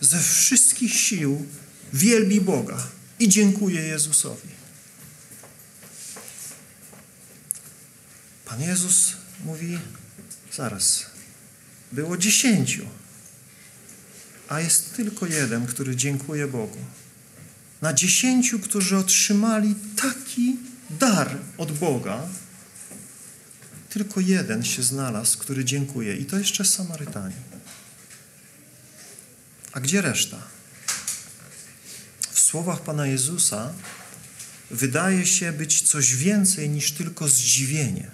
ze 0.00 0.20
wszystkich 0.20 0.94
sił 0.94 1.46
wielbi 1.92 2.40
Boga 2.40 2.86
i 3.18 3.28
dziękuję 3.28 3.80
Jezusowi. 3.80 4.48
Pan 8.44 8.60
Jezus 8.60 9.12
mówi, 9.44 9.78
zaraz, 10.52 11.06
było 11.92 12.16
dziesięciu, 12.16 12.86
a 14.48 14.60
jest 14.60 14.96
tylko 14.96 15.26
jeden, 15.26 15.66
który 15.66 15.96
dziękuje 15.96 16.46
Bogu. 16.46 16.78
Na 17.84 17.92
dziesięciu, 17.92 18.58
którzy 18.58 18.96
otrzymali 18.96 19.74
taki 19.96 20.56
dar 20.90 21.38
od 21.58 21.72
Boga, 21.72 22.28
tylko 23.88 24.20
jeden 24.20 24.64
się 24.64 24.82
znalazł, 24.82 25.38
który 25.38 25.64
dziękuje 25.64 26.16
i 26.16 26.24
to 26.24 26.38
jeszcze 26.38 26.64
Samarytanie. 26.64 27.36
A 29.72 29.80
gdzie 29.80 30.00
reszta? 30.00 30.42
W 32.30 32.40
słowach 32.40 32.80
Pana 32.80 33.06
Jezusa 33.06 33.72
wydaje 34.70 35.26
się 35.26 35.52
być 35.52 35.82
coś 35.82 36.14
więcej 36.14 36.70
niż 36.70 36.92
tylko 36.92 37.28
zdziwienie. 37.28 38.10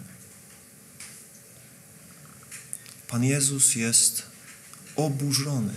Pan 3.08 3.24
Jezus 3.24 3.74
jest 3.74 4.22
oburzony. 4.96 5.74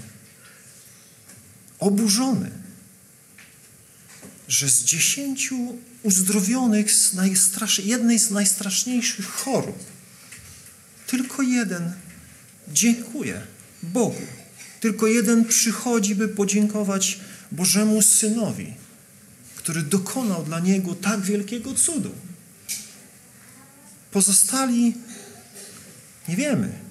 Oburzony, 1.79 2.63
że 4.53 4.69
z 4.69 4.83
dziesięciu 4.83 5.77
uzdrowionych 6.03 6.91
z 6.93 7.13
najstrasz... 7.13 7.79
jednej 7.79 8.19
z 8.19 8.31
najstraszniejszych 8.31 9.25
chorób 9.25 9.83
tylko 11.07 11.41
jeden 11.41 11.93
dziękuję 12.67 13.41
Bogu. 13.83 14.21
Tylko 14.79 15.07
jeden 15.07 15.45
przychodzi, 15.45 16.15
by 16.15 16.27
podziękować 16.27 17.19
Bożemu 17.51 18.01
Synowi, 18.01 18.73
który 19.55 19.81
dokonał 19.81 20.43
dla 20.43 20.59
niego 20.59 20.95
tak 20.95 21.21
wielkiego 21.21 21.73
cudu. 21.73 22.11
Pozostali 24.11 24.93
nie 26.27 26.35
wiemy, 26.35 26.82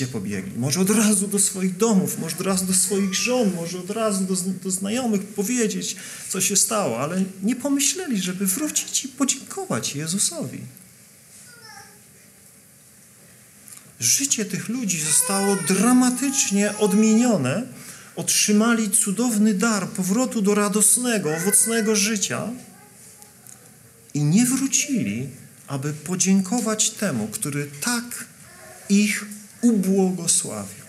gdzie 0.00 0.12
pobiegli. 0.12 0.58
Może 0.58 0.80
od 0.80 0.90
razu 0.90 1.28
do 1.28 1.38
swoich 1.38 1.76
domów, 1.76 2.18
może 2.18 2.36
od 2.36 2.46
razu 2.46 2.64
do 2.64 2.74
swoich 2.74 3.14
żon, 3.14 3.52
może 3.54 3.78
od 3.78 3.90
razu 3.90 4.24
do, 4.24 4.34
do 4.36 4.70
znajomych 4.70 5.22
powiedzieć, 5.22 5.96
co 6.28 6.40
się 6.40 6.56
stało, 6.56 7.00
ale 7.00 7.24
nie 7.42 7.56
pomyśleli, 7.56 8.20
żeby 8.20 8.46
wrócić 8.46 9.04
i 9.04 9.08
podziękować 9.08 9.94
Jezusowi. 9.94 10.60
Życie 14.00 14.44
tych 14.44 14.68
ludzi 14.68 15.00
zostało 15.00 15.56
dramatycznie 15.68 16.78
odmienione. 16.78 17.66
Otrzymali 18.16 18.90
cudowny 18.90 19.54
dar 19.54 19.88
powrotu 19.88 20.42
do 20.42 20.54
radosnego, 20.54 21.36
owocnego 21.36 21.96
życia 21.96 22.48
i 24.14 24.24
nie 24.24 24.46
wrócili, 24.46 25.28
aby 25.66 25.92
podziękować 25.92 26.90
temu, 26.90 27.28
który 27.28 27.70
tak 27.80 28.24
ich 28.88 29.24
ubłogosławił. 29.62 30.84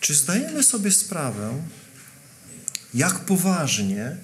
Czy 0.00 0.14
zdajemy 0.14 0.62
sobie 0.62 0.90
sprawę, 0.92 1.62
jak 2.94 3.18
poważnie 3.20 4.16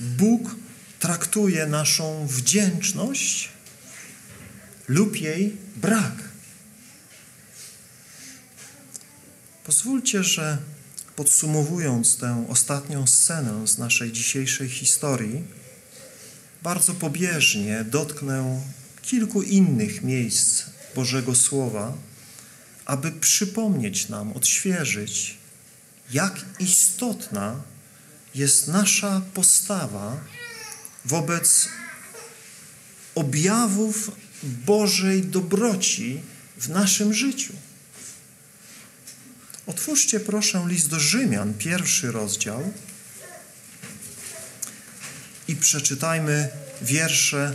Bóg 0.00 0.56
traktuje 0.98 1.66
naszą 1.66 2.26
wdzięczność 2.26 3.48
lub 4.88 5.16
jej 5.16 5.56
brak? 5.76 6.14
Pozwólcie, 9.64 10.24
że 10.24 10.58
podsumowując 11.16 12.16
tę 12.16 12.46
ostatnią 12.48 13.06
scenę 13.06 13.66
z 13.66 13.78
naszej 13.78 14.12
dzisiejszej 14.12 14.68
historii, 14.68 15.44
bardzo 16.62 16.94
pobieżnie 16.94 17.84
dotknę 17.84 18.60
kilku 19.02 19.42
innych 19.42 20.02
miejsc 20.02 20.62
Bożego 20.96 21.34
Słowa, 21.34 21.92
aby 22.84 23.12
przypomnieć 23.12 24.08
nam, 24.08 24.32
odświeżyć, 24.32 25.38
jak 26.10 26.44
istotna 26.58 27.62
jest 28.34 28.68
nasza 28.68 29.22
postawa 29.34 30.16
wobec 31.04 31.68
objawów 33.14 34.10
Bożej 34.42 35.22
dobroci 35.22 36.20
w 36.58 36.68
naszym 36.68 37.14
życiu. 37.14 37.52
Otwórzcie 39.66 40.20
proszę 40.20 40.64
list 40.66 40.88
do 40.88 41.00
Rzymian, 41.00 41.54
pierwszy 41.54 42.12
rozdział 42.12 42.72
i 45.48 45.56
przeczytajmy 45.56 46.48
wiersze 46.82 47.54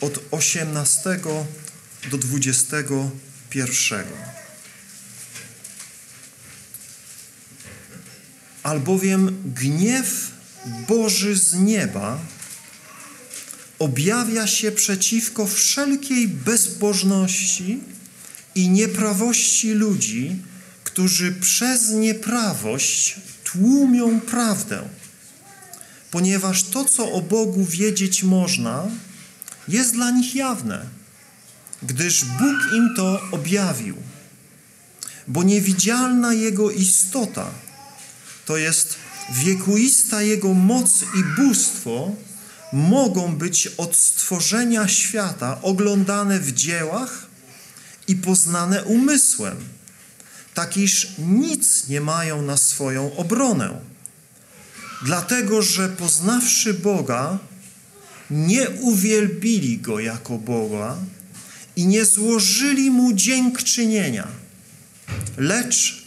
od 0.00 0.18
18 0.30 1.20
do 2.10 2.18
21. 2.18 4.04
Albowiem 8.62 9.42
gniew 9.54 10.30
Boży 10.88 11.36
z 11.36 11.54
nieba 11.54 12.18
objawia 13.78 14.46
się 14.46 14.72
przeciwko 14.72 15.46
wszelkiej 15.46 16.28
bezbożności 16.28 17.80
i 18.54 18.68
nieprawości 18.68 19.70
ludzi, 19.70 20.36
którzy 20.84 21.32
przez 21.32 21.90
nieprawość 21.90 23.16
tłumią 23.44 24.20
prawdę, 24.20 24.82
ponieważ 26.10 26.62
to, 26.62 26.84
co 26.84 27.12
o 27.12 27.20
Bogu 27.20 27.64
wiedzieć 27.64 28.22
można, 28.22 28.88
jest 29.68 29.94
dla 29.94 30.10
nich 30.10 30.34
jawne, 30.34 30.86
gdyż 31.82 32.24
Bóg 32.24 32.72
im 32.76 32.94
to 32.96 33.20
objawił. 33.30 33.96
Bo 35.28 35.42
niewidzialna 35.42 36.34
Jego 36.34 36.70
istota, 36.70 37.50
to 38.46 38.56
jest 38.56 38.96
wiekuista 39.30 40.22
Jego 40.22 40.54
moc 40.54 41.02
i 41.02 41.42
bóstwo, 41.42 42.12
mogą 42.72 43.36
być 43.36 43.66
od 43.66 43.96
stworzenia 43.96 44.88
świata 44.88 45.62
oglądane 45.62 46.40
w 46.40 46.52
dziełach 46.52 47.26
i 48.08 48.16
poznane 48.16 48.84
umysłem, 48.84 49.56
tak 50.54 50.76
iż 50.76 51.08
nic 51.18 51.88
nie 51.88 52.00
mają 52.00 52.42
na 52.42 52.56
swoją 52.56 53.16
obronę. 53.16 53.80
Dlatego, 55.04 55.62
że 55.62 55.88
poznawszy 55.88 56.74
Boga, 56.74 57.38
nie 58.30 58.70
uwielbili 58.70 59.78
Go 59.78 60.00
jako 60.00 60.38
Boga 60.38 60.96
i 61.76 61.86
nie 61.86 62.04
złożyli 62.04 62.90
Mu 62.90 63.12
dziękczynienia, 63.12 64.28
lecz 65.36 66.02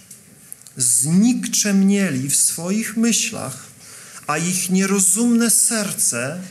znikczemnieli 0.78 2.30
w 2.30 2.36
swoich 2.36 2.98
myślach, 2.98 3.66
a 4.28 4.38
ich 4.38 4.70
nierozumne 4.70 5.50
serce 5.50 6.42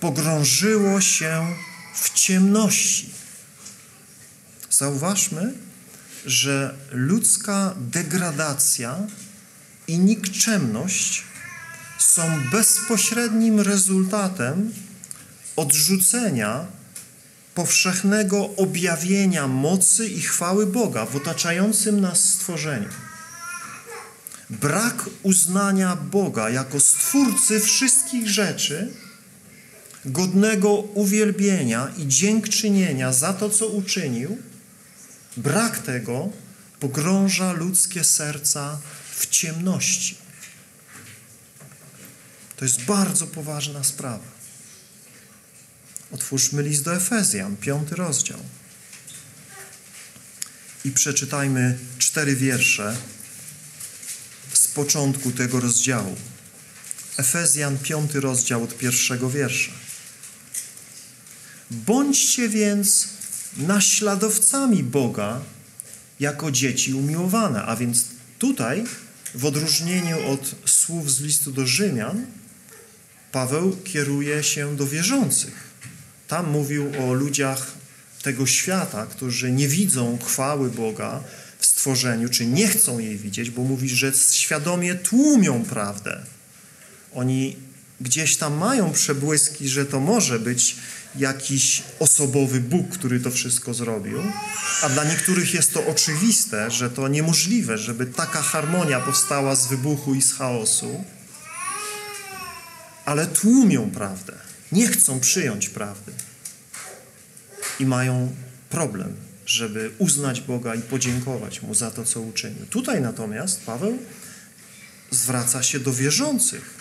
pogrążyło 0.00 1.00
się 1.00 1.46
w 1.94 2.14
ciemności. 2.14 3.10
Zauważmy, 4.70 5.54
że 6.26 6.74
ludzka 6.92 7.74
degradacja 7.76 8.96
i 9.88 9.98
nikczemność 9.98 11.22
są 11.98 12.40
bezpośrednim 12.50 13.60
rezultatem 13.60 14.72
odrzucenia 15.56 16.66
powszechnego 17.54 18.50
objawienia 18.56 19.48
mocy 19.48 20.08
i 20.08 20.20
chwały 20.20 20.66
Boga 20.66 21.06
w 21.06 21.16
otaczającym 21.16 22.00
nas 22.00 22.24
stworzeniu. 22.24 22.88
brak 24.50 25.04
uznania 25.22 25.96
Boga 25.96 26.50
jako 26.50 26.80
stwórcy 26.80 27.60
wszystkich 27.60 28.28
rzeczy, 28.28 28.92
godnego 30.04 30.72
uwielbienia 30.72 31.88
i 31.98 32.08
dziękczynienia 32.08 33.12
za 33.12 33.32
to, 33.32 33.50
co 33.50 33.66
uczynił, 33.66 34.38
brak 35.36 35.78
tego 35.78 36.28
pogrąża 36.80 37.52
ludzkie 37.52 38.04
serca 38.04 38.78
w 39.16 39.26
ciemności. 39.26 40.16
To 42.56 42.64
jest 42.64 42.84
bardzo 42.84 43.26
poważna 43.26 43.84
sprawa. 43.84 44.41
Otwórzmy 46.12 46.62
list 46.62 46.82
do 46.82 46.94
Efezjan, 46.96 47.56
piąty 47.56 47.94
rozdział. 47.94 48.38
I 50.84 50.90
przeczytajmy 50.90 51.78
cztery 51.98 52.36
wiersze 52.36 52.96
z 54.52 54.68
początku 54.68 55.30
tego 55.30 55.60
rozdziału. 55.60 56.16
Efezjan, 57.16 57.78
piąty 57.78 58.20
rozdział 58.20 58.62
od 58.62 58.78
pierwszego 58.78 59.30
wiersza. 59.30 59.72
Bądźcie 61.70 62.48
więc 62.48 63.08
naśladowcami 63.56 64.82
Boga 64.82 65.40
jako 66.20 66.50
dzieci 66.50 66.94
umiłowane. 66.94 67.62
A 67.62 67.76
więc 67.76 68.04
tutaj, 68.38 68.84
w 69.34 69.44
odróżnieniu 69.44 70.26
od 70.26 70.54
słów 70.66 71.12
z 71.12 71.20
listu 71.20 71.52
do 71.52 71.66
Rzymian, 71.66 72.26
Paweł 73.32 73.76
kieruje 73.84 74.42
się 74.42 74.76
do 74.76 74.86
wierzących. 74.86 75.71
Tam 76.32 76.50
mówił 76.50 76.92
o 77.04 77.12
ludziach 77.12 77.66
tego 78.22 78.46
świata, 78.46 79.06
którzy 79.06 79.52
nie 79.52 79.68
widzą 79.68 80.18
chwały 80.26 80.70
Boga 80.70 81.20
w 81.58 81.66
stworzeniu, 81.66 82.28
czy 82.28 82.46
nie 82.46 82.68
chcą 82.68 82.98
jej 82.98 83.18
widzieć, 83.18 83.50
bo 83.50 83.62
mówi, 83.62 83.88
że 83.88 84.12
świadomie 84.32 84.94
tłumią 84.94 85.64
prawdę. 85.64 86.20
Oni 87.14 87.56
gdzieś 88.00 88.36
tam 88.36 88.54
mają 88.54 88.92
przebłyski, 88.92 89.68
że 89.68 89.86
to 89.86 90.00
może 90.00 90.38
być 90.38 90.76
jakiś 91.16 91.82
osobowy 91.98 92.60
Bóg, 92.60 92.88
który 92.88 93.20
to 93.20 93.30
wszystko 93.30 93.74
zrobił, 93.74 94.18
a 94.82 94.88
dla 94.88 95.04
niektórych 95.04 95.54
jest 95.54 95.72
to 95.74 95.86
oczywiste, 95.86 96.70
że 96.70 96.90
to 96.90 97.08
niemożliwe, 97.08 97.78
żeby 97.78 98.06
taka 98.06 98.42
harmonia 98.42 99.00
powstała 99.00 99.56
z 99.56 99.66
wybuchu 99.66 100.14
i 100.14 100.22
z 100.22 100.32
chaosu, 100.32 101.04
ale 103.04 103.26
tłumią 103.26 103.90
prawdę, 103.90 104.51
nie 104.72 104.88
chcą 104.88 105.20
przyjąć 105.20 105.68
prawdy 105.68 106.12
i 107.80 107.86
mają 107.86 108.34
problem, 108.70 109.14
żeby 109.46 109.90
uznać 109.98 110.40
Boga 110.40 110.74
i 110.74 110.82
podziękować 110.82 111.62
Mu 111.62 111.74
za 111.74 111.90
to, 111.90 112.04
co 112.04 112.20
uczynił. 112.20 112.66
Tutaj 112.66 113.00
natomiast 113.00 113.60
Paweł 113.60 113.98
zwraca 115.10 115.62
się 115.62 115.80
do 115.80 115.92
wierzących. 115.92 116.74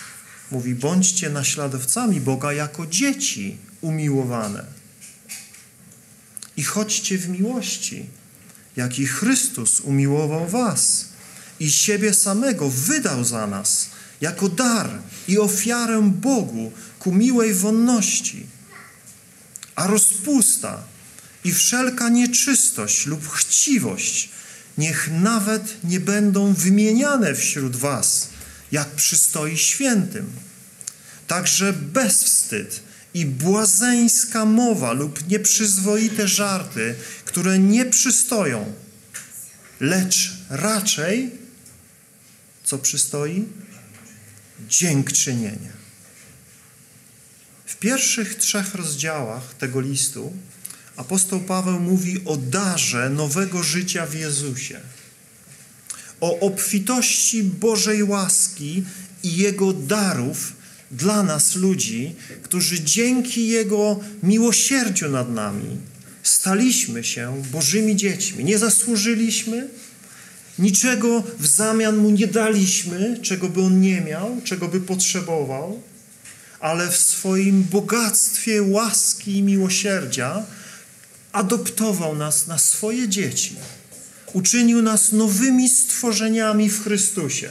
Mówi, 0.51 0.75
bądźcie 0.75 1.29
naśladowcami 1.29 2.21
Boga 2.21 2.53
jako 2.53 2.87
dzieci 2.87 3.57
umiłowane. 3.81 4.65
I 6.57 6.63
chodźcie 6.63 7.17
w 7.17 7.29
miłości, 7.29 8.05
jaki 8.75 9.07
Chrystus 9.07 9.79
umiłował 9.79 10.47
was 10.47 11.05
i 11.59 11.71
siebie 11.71 12.13
samego 12.13 12.69
wydał 12.69 13.23
za 13.23 13.47
nas 13.47 13.89
jako 14.21 14.49
dar 14.49 14.89
i 15.27 15.39
ofiarę 15.39 16.01
Bogu 16.01 16.71
ku 17.01 17.11
miłej 17.11 17.53
wonności. 17.53 18.45
A 19.75 19.87
rozpusta 19.87 20.83
i 21.43 21.53
wszelka 21.53 22.09
nieczystość 22.09 23.05
lub 23.05 23.27
chciwość 23.27 24.29
niech 24.77 25.09
nawet 25.21 25.83
nie 25.83 25.99
będą 25.99 26.53
wymieniane 26.53 27.35
wśród 27.35 27.75
was, 27.75 28.29
jak 28.71 28.89
przystoi 28.89 29.57
świętym. 29.57 30.31
Także 31.27 31.73
bezwstyd 31.73 32.79
i 33.13 33.25
błazeńska 33.25 34.45
mowa 34.45 34.93
lub 34.93 35.27
nieprzyzwoite 35.27 36.27
żarty, 36.27 36.95
które 37.25 37.59
nie 37.59 37.85
przystoją, 37.85 38.73
lecz 39.79 40.33
raczej, 40.49 41.31
co 42.63 42.77
przystoi? 42.77 43.47
Dziękczynienie. 44.69 45.80
Pierwszych 47.81 48.35
trzech 48.35 48.75
rozdziałach 48.75 49.53
tego 49.53 49.81
listu 49.81 50.33
apostoł 50.95 51.39
Paweł 51.39 51.79
mówi 51.79 52.21
o 52.25 52.37
darze 52.37 53.09
nowego 53.09 53.63
życia 53.63 54.05
w 54.05 54.13
Jezusie, 54.13 54.79
o 56.19 56.39
obfitości 56.39 57.43
Bożej 57.43 58.03
łaski 58.03 58.83
i 59.23 59.37
Jego 59.37 59.73
darów 59.73 60.53
dla 60.91 61.23
nas, 61.23 61.55
ludzi, 61.55 62.15
którzy 62.43 62.83
dzięki 62.83 63.47
Jego 63.47 63.99
miłosierdziu 64.23 65.09
nad 65.09 65.31
nami 65.31 65.77
staliśmy 66.23 67.03
się 67.03 67.43
Bożymi 67.51 67.95
dziećmi. 67.95 68.43
Nie 68.43 68.57
zasłużyliśmy, 68.57 69.67
niczego 70.59 71.23
w 71.39 71.47
zamian 71.47 71.97
Mu 71.97 72.09
nie 72.09 72.27
daliśmy, 72.27 73.19
czego 73.21 73.49
by 73.49 73.61
On 73.61 73.81
nie 73.81 74.01
miał, 74.01 74.41
czego 74.43 74.67
by 74.67 74.81
potrzebował, 74.81 75.81
ale 76.61 76.91
w 76.91 76.97
swoim 76.97 77.63
bogactwie 77.63 78.63
łaski 78.63 79.37
i 79.37 79.43
miłosierdzia 79.43 80.43
adoptował 81.31 82.15
nas 82.15 82.47
na 82.47 82.57
swoje 82.57 83.07
dzieci. 83.07 83.55
Uczynił 84.33 84.81
nas 84.81 85.11
nowymi 85.11 85.69
stworzeniami 85.69 86.69
w 86.69 86.83
Chrystusie. 86.83 87.49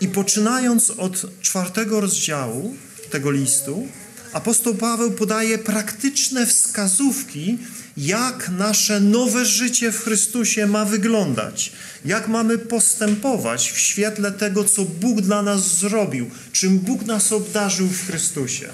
I 0.00 0.08
poczynając 0.08 0.90
od 0.90 1.26
czwartego 1.40 2.00
rozdziału 2.00 2.76
tego 3.10 3.30
listu, 3.30 3.88
apostoł 4.32 4.74
Paweł 4.74 5.10
podaje 5.10 5.58
praktyczne 5.58 6.46
wskazówki, 6.46 7.58
jak 7.96 8.48
nasze 8.48 9.00
nowe 9.00 9.44
życie 9.44 9.92
w 9.92 10.00
Chrystusie 10.00 10.66
ma 10.66 10.84
wyglądać, 10.84 11.72
jak 12.04 12.28
mamy 12.28 12.58
postępować 12.58 13.70
w 13.70 13.78
świetle 13.78 14.32
tego, 14.32 14.64
co 14.64 14.84
Bóg 14.84 15.20
dla 15.20 15.42
nas 15.42 15.78
zrobił, 15.78 16.30
czym 16.52 16.78
Bóg 16.78 17.06
nas 17.06 17.32
obdarzył 17.32 17.88
w 17.88 18.06
Chrystusie. 18.06 18.68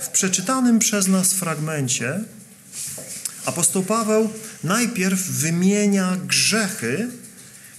W 0.00 0.08
przeczytanym 0.08 0.78
przez 0.78 1.08
nas 1.08 1.32
fragmencie 1.32 2.20
apostoł 3.44 3.82
Paweł 3.82 4.30
najpierw 4.64 5.20
wymienia 5.20 6.16
grzechy, 6.26 7.08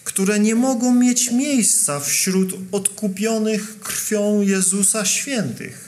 które 0.04 0.40
nie 0.40 0.56
mogą 0.56 0.96
mieć 0.96 1.32
miejsca 1.32 2.00
wśród 2.00 2.54
odkupionych 2.72 3.80
krwią 3.80 4.42
Jezusa 4.42 5.06
świętych. 5.06 5.83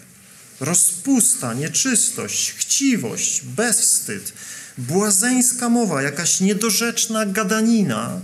Rozpusta, 0.66 1.54
nieczystość, 1.54 2.52
chciwość, 2.52 3.42
bezwstyd, 3.42 4.34
błazeńska 4.78 5.70
mowa, 5.70 6.02
jakaś 6.02 6.40
niedorzeczna 6.40 7.26
gadanina, 7.26 8.22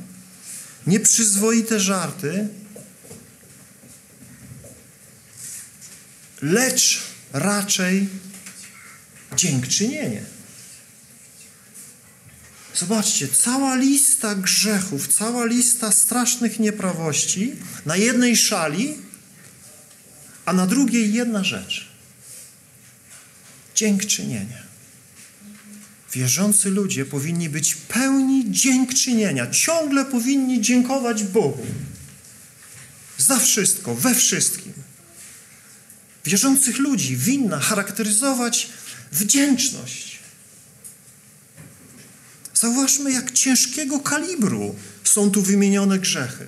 nieprzyzwoite 0.88 1.80
żarty, 1.80 2.48
lecz 6.42 7.02
raczej 7.34 8.10
dziękczynienie. 9.36 10.24
Zobaczcie, 12.76 13.28
cała 13.28 13.76
lista 13.76 14.36
grzechów, 14.36 15.08
cała 15.08 15.46
lista 15.46 15.92
strasznych 15.92 16.60
nieprawości 16.60 17.56
na 17.86 17.96
jednej 17.96 18.38
szali, 18.38 18.98
a 20.46 20.54
na 20.54 20.68
drugiej 20.68 21.14
jedna 21.14 21.44
rzecz. 21.44 21.91
Dziękczynienie. 23.82 24.64
Wierzący 26.14 26.70
ludzie 26.70 27.06
powinni 27.06 27.50
być 27.50 27.76
pełni 27.76 28.52
dziękczynienia. 28.52 29.52
Ciągle 29.52 30.06
powinni 30.06 30.62
dziękować 30.62 31.24
Bogu. 31.24 31.66
Za 33.18 33.40
wszystko, 33.40 33.96
we 33.96 34.16
wszystkim. 34.16 34.74
Wierzących 36.26 36.78
ludzi 36.78 37.18
winna 37.18 37.60
charakteryzować 37.60 38.70
wdzięczność. 39.12 40.20
Zauważmy, 42.54 43.12
jak 43.12 43.32
ciężkiego 43.32 44.00
kalibru 44.00 44.76
są 45.04 45.32
tu 45.32 45.42
wymienione 45.42 46.00
grzechy. 46.00 46.48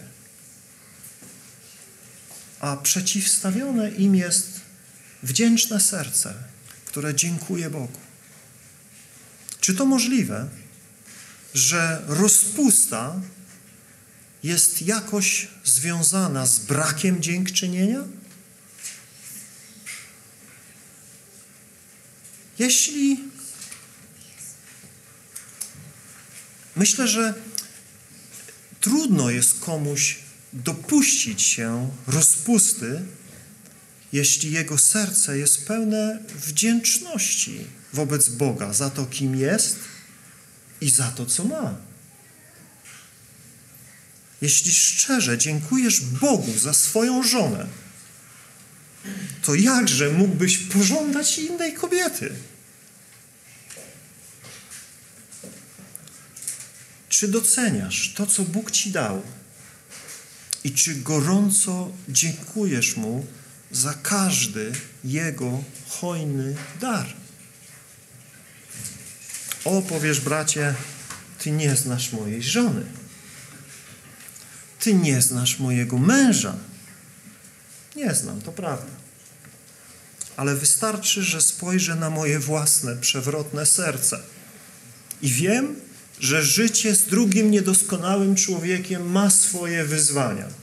A 2.59 2.77
przeciwstawione 2.77 3.91
im 3.91 4.15
jest 4.15 4.61
wdzięczne 5.23 5.79
serce, 5.79 6.52
które 6.93 7.15
dziękuje 7.15 7.69
Bogu. 7.69 7.99
Czy 9.59 9.75
to 9.75 9.85
możliwe, 9.85 10.49
że 11.53 12.03
rozpusta 12.07 13.21
jest 14.43 14.81
jakoś 14.81 15.47
związana 15.65 16.45
z 16.45 16.59
brakiem 16.59 17.21
dziękczynienia? 17.21 18.03
Jeśli 22.59 23.19
myślę, 26.75 27.07
że 27.07 27.33
trudno 28.81 29.29
jest 29.29 29.59
komuś 29.59 30.17
dopuścić 30.53 31.41
się 31.41 31.91
rozpusty, 32.07 33.01
jeśli 34.13 34.51
jego 34.51 34.77
serce 34.77 35.37
jest 35.37 35.67
pełne 35.67 36.19
wdzięczności 36.35 37.65
wobec 37.93 38.29
Boga 38.29 38.73
za 38.73 38.89
to, 38.89 39.05
kim 39.05 39.35
jest 39.35 39.79
i 40.81 40.89
za 40.89 41.11
to, 41.11 41.25
co 41.25 41.43
ma. 41.43 41.75
Jeśli 44.41 44.71
szczerze 44.71 45.37
dziękujesz 45.37 46.01
Bogu 46.01 46.59
za 46.59 46.73
swoją 46.73 47.23
żonę, 47.23 47.67
to 49.41 49.55
jakże 49.55 50.09
mógłbyś 50.09 50.57
pożądać 50.57 51.37
innej 51.37 51.73
kobiety? 51.73 52.33
Czy 57.09 57.27
doceniasz 57.27 58.13
to, 58.15 58.25
co 58.25 58.43
Bóg 58.43 58.71
ci 58.71 58.91
dał? 58.91 59.21
I 60.63 60.71
czy 60.71 60.95
gorąco 60.95 61.91
dziękujesz 62.09 62.95
Mu 62.95 63.25
za 63.73 63.93
każdy 63.93 64.71
Jego 65.03 65.63
hojny 65.89 66.55
dar? 66.81 67.13
O, 69.65 69.81
powiesz, 69.81 70.19
bracie, 70.19 70.75
Ty 71.39 71.51
nie 71.51 71.75
znasz 71.75 72.11
mojej 72.11 72.43
żony. 72.43 72.83
Ty 74.79 74.93
nie 74.93 75.21
znasz 75.21 75.59
mojego 75.59 75.97
męża. 75.97 76.55
Nie 77.95 78.13
znam, 78.13 78.41
to 78.41 78.51
prawda. 78.51 78.91
Ale 80.37 80.55
wystarczy, 80.55 81.23
że 81.23 81.41
spojrzę 81.41 81.95
na 81.95 82.09
moje 82.09 82.39
własne, 82.39 82.95
przewrotne 82.95 83.65
serce 83.65 84.19
i 85.21 85.29
wiem, 85.29 85.75
że 86.19 86.43
życie 86.43 86.95
z 86.95 87.05
drugim 87.05 87.51
niedoskonałym 87.51 88.35
człowiekiem 88.35 89.11
ma 89.11 89.29
swoje 89.29 89.83
wyzwania. 89.83 90.62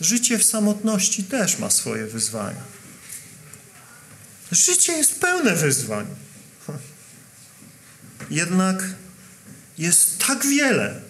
Życie 0.00 0.38
w 0.38 0.44
samotności 0.44 1.24
też 1.24 1.58
ma 1.58 1.70
swoje 1.70 2.06
wyzwania. 2.06 2.62
Życie 4.52 4.92
jest 4.92 5.20
pełne 5.20 5.56
wyzwań. 5.56 6.06
Jednak 8.30 8.84
jest 9.78 10.18
tak 10.18 10.46
wiele, 10.46 11.00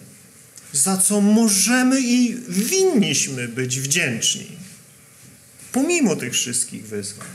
za 0.73 0.97
co 0.97 1.21
możemy 1.21 2.01
i 2.01 2.35
winniśmy 2.47 3.47
być 3.47 3.79
wdzięczni, 3.79 4.57
pomimo 5.71 6.15
tych 6.15 6.33
wszystkich 6.33 6.87
wyzwań. 6.87 7.27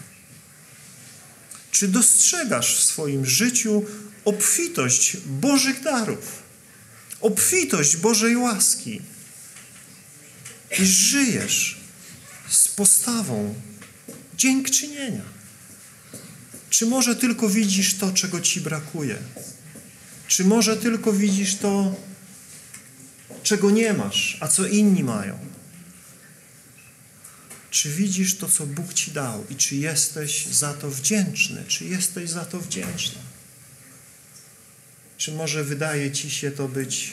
Czy 1.70 1.88
dostrzegasz 1.88 2.76
w 2.76 2.84
swoim 2.84 3.26
życiu 3.26 3.84
obfitość 4.24 5.16
Bożych 5.26 5.82
darów, 5.82 6.42
obfitość 7.20 7.96
Bożej 7.96 8.36
łaski 8.36 9.00
i 10.70 10.86
żyjesz 10.86 11.76
z 12.48 12.68
postawą 12.68 13.54
dziękczynienia? 14.36 15.22
Czy 16.70 16.86
może 16.86 17.16
tylko 17.16 17.48
widzisz 17.48 17.94
to, 17.94 18.12
czego 18.12 18.40
ci 18.40 18.60
brakuje? 18.60 19.18
Czy 20.28 20.44
może 20.44 20.76
tylko 20.76 21.12
widzisz 21.12 21.54
to, 21.56 21.94
czego 23.42 23.70
nie 23.70 23.92
masz, 23.92 24.38
a 24.40 24.48
co 24.48 24.66
inni 24.66 25.04
mają? 25.04 25.38
Czy 27.70 27.90
widzisz 27.90 28.36
to, 28.36 28.48
co 28.48 28.66
Bóg 28.66 28.94
ci 28.94 29.10
dał 29.10 29.46
i 29.50 29.56
czy 29.56 29.76
jesteś 29.76 30.46
za 30.46 30.74
to 30.74 30.90
wdzięczny? 30.90 31.64
Czy 31.68 31.84
jesteś 31.84 32.30
za 32.30 32.44
to 32.44 32.60
wdzięczny? 32.60 33.18
Czy 35.16 35.32
może 35.32 35.64
wydaje 35.64 36.12
ci 36.12 36.30
się 36.30 36.50
to 36.50 36.68
być 36.68 37.12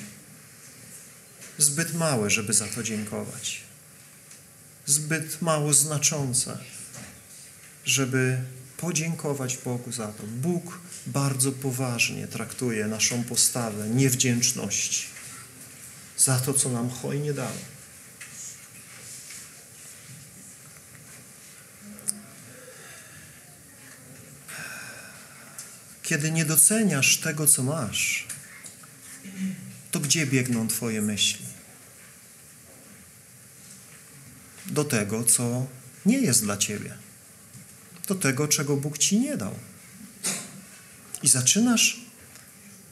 zbyt 1.57 1.93
małe, 1.93 2.29
żeby 2.29 2.53
za 2.53 2.67
to 2.67 2.83
dziękować? 2.83 3.61
Zbyt 4.85 5.41
mało 5.41 5.73
znaczące, 5.73 6.57
żeby 7.85 8.37
podziękować 8.77 9.57
Bogu 9.57 9.91
za 9.91 10.07
to. 10.07 10.23
Bóg 10.27 10.79
bardzo 11.07 11.51
poważnie 11.51 12.27
traktuje 12.27 12.87
naszą 12.87 13.23
postawę 13.23 13.89
niewdzięczności 13.89 15.05
za 16.17 16.39
to, 16.39 16.53
co 16.53 16.69
nam 16.69 16.89
hojnie 16.89 17.33
dał. 17.33 17.53
Kiedy 26.03 26.31
nie 26.31 26.45
doceniasz 26.45 27.17
tego, 27.17 27.47
co 27.47 27.63
masz, 27.63 28.27
to 29.93 29.99
gdzie 29.99 30.25
biegną 30.25 30.67
Twoje 30.67 31.01
myśli? 31.01 31.45
Do 34.65 34.83
tego, 34.83 35.23
co 35.23 35.67
nie 36.05 36.17
jest 36.17 36.43
dla 36.43 36.57
Ciebie. 36.57 36.97
Do 38.07 38.15
tego, 38.15 38.47
czego 38.47 38.77
Bóg 38.77 38.97
Ci 38.97 39.19
nie 39.19 39.37
dał. 39.37 39.55
I 41.23 41.27
zaczynasz 41.27 42.01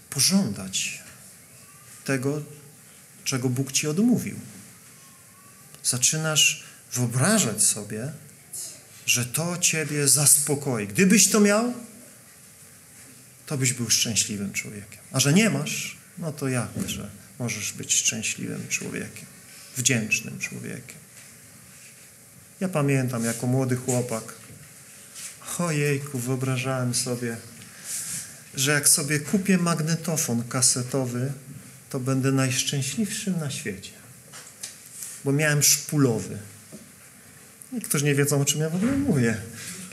pożądać 0.10 0.99
tego, 2.06 2.41
czego 3.24 3.49
Bóg 3.49 3.72
Ci 3.72 3.88
odmówił. 3.88 4.39
Zaczynasz 5.84 6.64
wyobrażać 6.93 7.64
sobie, 7.64 8.12
że 9.06 9.26
to 9.26 9.58
Ciebie 9.58 10.08
zaspokoi. 10.08 10.88
Gdybyś 10.88 11.30
to 11.30 11.39
miał, 11.39 11.74
to 13.45 13.58
byś 13.58 13.74
był 13.74 13.89
szczęśliwym 13.89 14.54
człowiekiem. 14.54 14.99
A 15.12 15.20
że 15.20 15.34
nie 15.34 15.49
masz, 15.49 16.01
no 16.18 16.32
to 16.32 16.47
jak, 16.47 16.70
że 16.86 17.09
możesz 17.39 17.74
być 17.74 17.93
szczęśliwym 17.93 18.68
człowiekiem, 18.68 19.26
wdzięcznym 19.78 20.39
człowiekiem. 20.39 21.01
Ja 22.59 22.70
pamiętam, 22.70 23.26
jako 23.26 23.47
młody 23.47 23.76
chłopak, 23.76 24.24
ojejku, 25.59 26.20
wyobrażałem 26.20 26.95
sobie, 26.95 27.38
że 28.55 28.72
jak 28.72 28.89
sobie 28.89 29.20
kupię 29.20 29.57
magnetofon 29.57 30.43
kasetowy, 30.43 31.32
to 31.89 31.99
będę 31.99 32.32
najszczęśliwszym 32.32 33.39
na 33.39 33.51
świecie. 33.51 33.91
Bo 35.26 35.32
miałem 35.32 35.64
szpulowy. 35.64 36.38
Niektórzy 37.74 38.05
nie 38.05 38.16
wiedzą, 38.16 38.41
o 38.41 38.45
czym 38.45 38.62
ja 38.62 38.70
w 38.70 38.76
ogóle 38.76 38.91
mówię. 38.91 39.38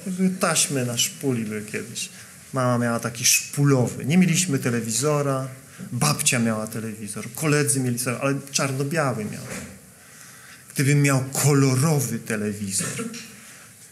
Były 0.07 0.31
taśmy 0.31 0.87
na 0.87 0.99
szpuli 0.99 1.45
były 1.45 1.62
kiedyś. 1.62 2.09
Mama 2.53 2.79
miała 2.79 3.01
taki 3.01 3.25
szpulowy. 3.25 4.05
Nie 4.05 4.19
mieliśmy 4.19 4.59
telewizora, 4.59 5.49
babcia 5.93 6.39
miała 6.39 6.66
telewizor, 6.66 7.35
koledzy 7.35 7.81
mieli 7.81 7.99
telewizor, 7.99 8.29
ale 8.29 8.41
czarno-biały 8.53 9.24
miał. 9.24 9.43
Gdybym 10.74 11.03
miał 11.03 11.24
kolorowy 11.24 12.18
telewizor, 12.18 13.05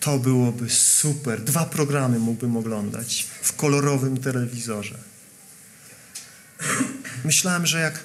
to 0.00 0.18
byłoby 0.18 0.70
super. 0.70 1.42
Dwa 1.42 1.64
programy 1.64 2.18
mógłbym 2.18 2.56
oglądać 2.56 3.26
w 3.42 3.52
kolorowym 3.52 4.16
telewizorze. 4.16 4.98
Myślałem, 7.24 7.66
że 7.66 7.80
jak 7.80 8.00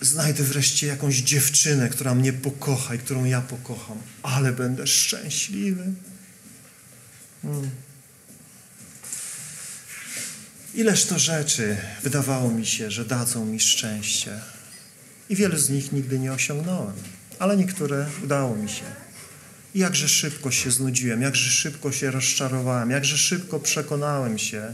znajdę 0.00 0.42
wreszcie 0.42 0.86
jakąś 0.86 1.16
dziewczynę, 1.16 1.88
która 1.88 2.14
mnie 2.14 2.32
pokocha 2.32 2.94
i 2.94 2.98
którą 2.98 3.24
ja 3.24 3.40
pokocham, 3.40 3.98
ale 4.22 4.52
będę 4.52 4.86
szczęśliwy. 4.86 5.84
Hmm. 7.42 7.70
Ileż 10.74 11.04
to 11.04 11.18
rzeczy 11.18 11.76
wydawało 12.02 12.50
mi 12.50 12.66
się, 12.66 12.90
że 12.90 13.04
dadzą 13.04 13.46
mi 13.46 13.60
szczęście. 13.60 14.40
I 15.28 15.36
wiele 15.36 15.58
z 15.58 15.70
nich 15.70 15.92
nigdy 15.92 16.18
nie 16.18 16.32
osiągnąłem, 16.32 16.94
ale 17.38 17.56
niektóre 17.56 18.06
udało 18.24 18.56
mi 18.56 18.68
się. 18.68 18.84
I 19.74 19.78
jakże 19.78 20.08
szybko 20.08 20.50
się 20.50 20.70
znudziłem, 20.70 21.22
jakże 21.22 21.50
szybko 21.50 21.92
się 21.92 22.10
rozczarowałem, 22.10 22.90
jakże 22.90 23.18
szybko 23.18 23.60
przekonałem 23.60 24.38
się, 24.38 24.72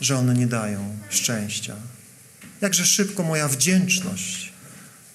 że 0.00 0.16
one 0.16 0.34
nie 0.34 0.46
dają 0.46 0.98
szczęścia. 1.10 1.76
Jakże 2.60 2.86
szybko 2.86 3.22
moja 3.22 3.48
wdzięczność 3.48 4.52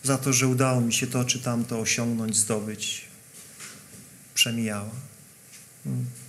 za 0.03 0.17
to, 0.17 0.33
że 0.33 0.47
udało 0.47 0.81
mi 0.81 0.93
się 0.93 1.07
to 1.07 1.25
czy 1.25 1.39
tamto 1.39 1.79
osiągnąć, 1.79 2.37
zdobyć, 2.37 3.05
przemijała. 4.35 4.91
Hmm. 5.83 6.20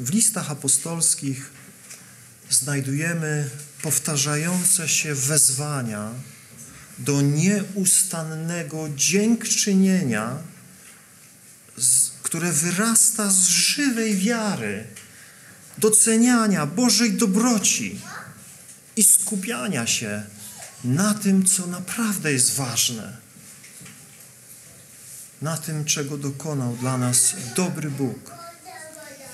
W 0.00 0.10
listach 0.10 0.50
apostolskich 0.50 1.50
znajdujemy 2.50 3.50
powtarzające 3.82 4.88
się 4.88 5.14
wezwania 5.14 6.10
do 6.98 7.20
nieustannego 7.20 8.88
dziękczynienia, 8.96 10.38
które 12.22 12.52
wyrasta 12.52 13.30
z 13.30 13.48
żywej 13.48 14.16
wiary, 14.16 14.86
doceniania 15.78 16.66
Bożej 16.66 17.12
dobroci 17.12 18.00
i 18.96 19.04
skupiania 19.04 19.86
się 19.86 20.22
na 20.84 21.14
tym, 21.14 21.46
co 21.46 21.66
naprawdę 21.66 22.32
jest 22.32 22.54
ważne, 22.54 23.16
na 25.42 25.56
tym, 25.56 25.84
czego 25.84 26.18
dokonał 26.18 26.76
dla 26.76 26.98
nas 26.98 27.34
dobry 27.56 27.90
Bóg. 27.90 28.39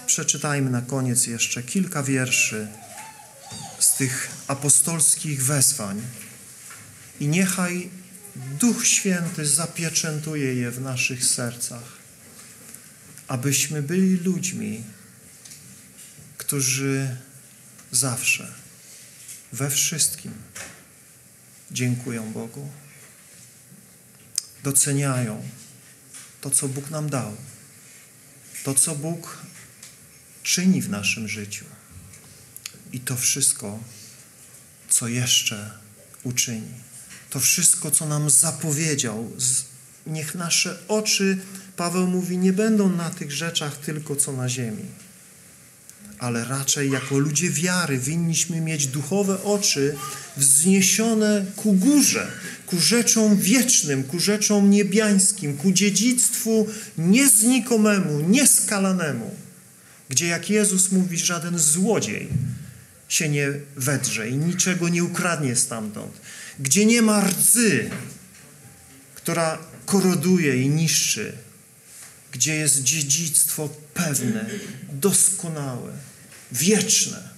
Przeczytajmy 0.06 0.70
na 0.70 0.82
koniec 0.82 1.26
jeszcze 1.26 1.62
kilka 1.62 2.02
wierszy 2.02 2.68
z 3.78 3.94
tych 3.96 4.30
apostolskich 4.48 5.44
wezwań. 5.44 6.02
I 7.20 7.28
niechaj 7.28 7.90
Duch 8.36 8.86
Święty 8.86 9.46
zapieczętuje 9.46 10.54
je 10.54 10.70
w 10.70 10.80
naszych 10.80 11.24
sercach, 11.24 11.82
abyśmy 13.28 13.82
byli 13.82 14.16
ludźmi, 14.16 14.84
którzy 16.38 17.16
zawsze, 17.92 18.52
we 19.52 19.70
wszystkim 19.70 20.32
dziękują 21.70 22.32
Bogu, 22.32 22.68
doceniają 24.62 25.42
to, 26.40 26.50
co 26.50 26.68
Bóg 26.68 26.90
nam 26.90 27.10
dał, 27.10 27.36
to, 28.64 28.74
co 28.74 28.94
Bóg 28.94 29.45
czyni 30.46 30.82
w 30.82 30.90
naszym 30.90 31.28
życiu 31.28 31.64
i 32.92 33.00
to 33.00 33.16
wszystko, 33.16 33.78
co 34.88 35.08
jeszcze 35.08 35.70
uczyni. 36.22 36.74
To 37.30 37.40
wszystko, 37.40 37.90
co 37.90 38.06
nam 38.06 38.30
zapowiedział. 38.30 39.32
Niech 40.06 40.34
nasze 40.34 40.78
oczy, 40.88 41.38
Paweł 41.76 42.06
mówi, 42.06 42.38
nie 42.38 42.52
będą 42.52 42.88
na 42.88 43.10
tych 43.10 43.32
rzeczach 43.32 43.76
tylko 43.76 44.16
co 44.16 44.32
na 44.32 44.48
ziemi 44.48 44.84
ale 46.18 46.44
raczej 46.44 46.90
jako 46.90 47.18
ludzie 47.18 47.50
wiary 47.50 47.98
winniśmy 47.98 48.60
mieć 48.60 48.86
duchowe 48.86 49.42
oczy 49.42 49.96
wzniesione 50.36 51.44
ku 51.56 51.72
górze, 51.72 52.26
ku 52.66 52.80
rzeczom 52.80 53.36
wiecznym, 53.36 54.04
ku 54.04 54.20
rzeczom 54.20 54.70
niebiańskim, 54.70 55.56
ku 55.56 55.72
dziedzictwu 55.72 56.66
nieznikomemu, 56.98 58.20
nieskalanemu, 58.20 59.34
gdzie 60.08 60.26
jak 60.26 60.50
Jezus 60.50 60.92
mówi, 60.92 61.18
żaden 61.18 61.58
złodziej 61.58 62.28
się 63.08 63.28
nie 63.28 63.48
wedrze 63.76 64.28
i 64.28 64.36
niczego 64.36 64.88
nie 64.88 65.04
ukradnie 65.04 65.56
stamtąd, 65.56 66.20
gdzie 66.58 66.86
nie 66.86 67.02
ma 67.02 67.20
rdzy, 67.20 67.90
która 69.14 69.58
koroduje 69.86 70.62
i 70.62 70.68
niszczy, 70.68 71.32
gdzie 72.32 72.54
jest 72.54 72.82
dziedzictwo 72.82 73.68
pewne, 73.94 74.50
doskonałe, 74.92 75.92
wieczne. 76.52 77.36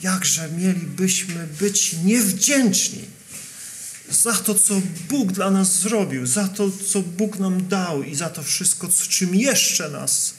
Jakże 0.00 0.50
mielibyśmy 0.50 1.46
być 1.46 1.92
niewdzięczni 2.04 3.15
za 4.10 4.32
to, 4.32 4.54
co 4.54 4.82
Bóg 5.08 5.32
dla 5.32 5.50
nas 5.50 5.80
zrobił, 5.80 6.26
za 6.26 6.48
to, 6.48 6.70
co 6.92 7.02
Bóg 7.02 7.38
nam 7.38 7.68
dał 7.68 8.02
i 8.02 8.14
za 8.14 8.30
to 8.30 8.42
wszystko, 8.42 8.88
czym 9.08 9.34
jeszcze 9.34 9.90
nas 9.90 10.34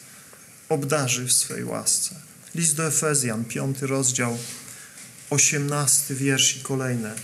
obdarzy 0.69 1.25
w 1.25 1.33
swej 1.33 1.63
łasce. 1.63 2.15
List 2.55 2.75
do 2.75 2.87
Efezjan, 2.87 3.45
piąty 3.45 3.87
rozdział, 3.87 4.37
osiemnasty 5.29 6.15
wiersz 6.15 6.57
i 6.57 6.59
kolejne. 6.59 7.15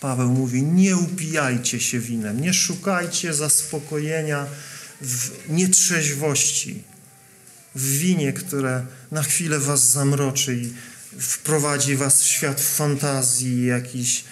Paweł 0.00 0.28
mówi, 0.28 0.62
nie 0.62 0.96
upijajcie 0.96 1.80
się 1.80 2.00
winem, 2.00 2.40
nie 2.40 2.54
szukajcie 2.54 3.34
zaspokojenia 3.34 4.46
w 5.00 5.30
nietrzeźwości, 5.48 6.82
w 7.74 7.98
winie, 7.98 8.32
które 8.32 8.86
na 9.10 9.22
chwilę 9.22 9.58
was 9.58 9.90
zamroczy 9.90 10.56
i 10.56 10.72
wprowadzi 11.18 11.96
was 11.96 12.22
w 12.22 12.26
świat 12.26 12.60
fantazji, 12.60 13.66
jakiś 13.66 14.24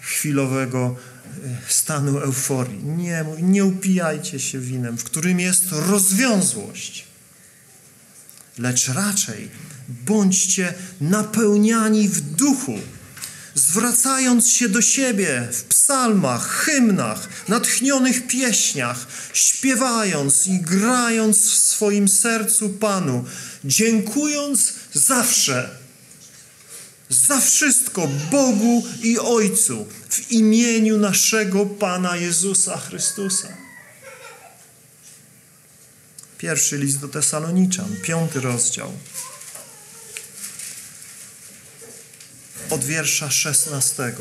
chwilowego 0.00 0.96
e, 1.44 1.72
stanu 1.72 2.18
euforii. 2.18 2.84
Nie, 2.84 3.24
nie 3.42 3.64
upijajcie 3.64 4.40
się 4.40 4.58
winem, 4.58 4.98
w 4.98 5.04
którym 5.04 5.40
jest 5.40 5.64
rozwiązłość, 5.70 7.06
lecz 8.58 8.88
raczej 8.88 9.50
bądźcie 9.88 10.74
napełniani 11.00 12.08
w 12.08 12.20
duchu, 12.20 12.78
zwracając 13.54 14.50
się 14.50 14.68
do 14.68 14.82
siebie 14.82 15.48
w 15.52 15.64
psalmach, 15.64 16.48
hymnach, 16.48 17.28
natchnionych 17.48 18.26
pieśniach, 18.26 19.06
śpiewając 19.32 20.46
i 20.46 20.60
grając 20.60 21.38
w 21.38 21.58
swoim 21.58 22.08
sercu 22.08 22.68
Panu, 22.68 23.24
dziękując 23.64 24.72
zawsze 24.92 25.85
za 27.08 27.40
wszystko 27.40 28.08
Bogu 28.30 28.86
i 29.02 29.18
Ojcu 29.18 29.86
w 30.08 30.30
imieniu 30.30 30.98
naszego 30.98 31.66
Pana 31.66 32.16
Jezusa 32.16 32.78
Chrystusa. 32.78 33.48
Pierwszy 36.38 36.78
list 36.78 36.98
do 36.98 37.08
Tesaloniczan, 37.08 37.96
piąty 38.02 38.40
rozdział. 38.40 38.92
od 42.70 42.84
wiersza 42.84 43.30
16. 43.30 44.12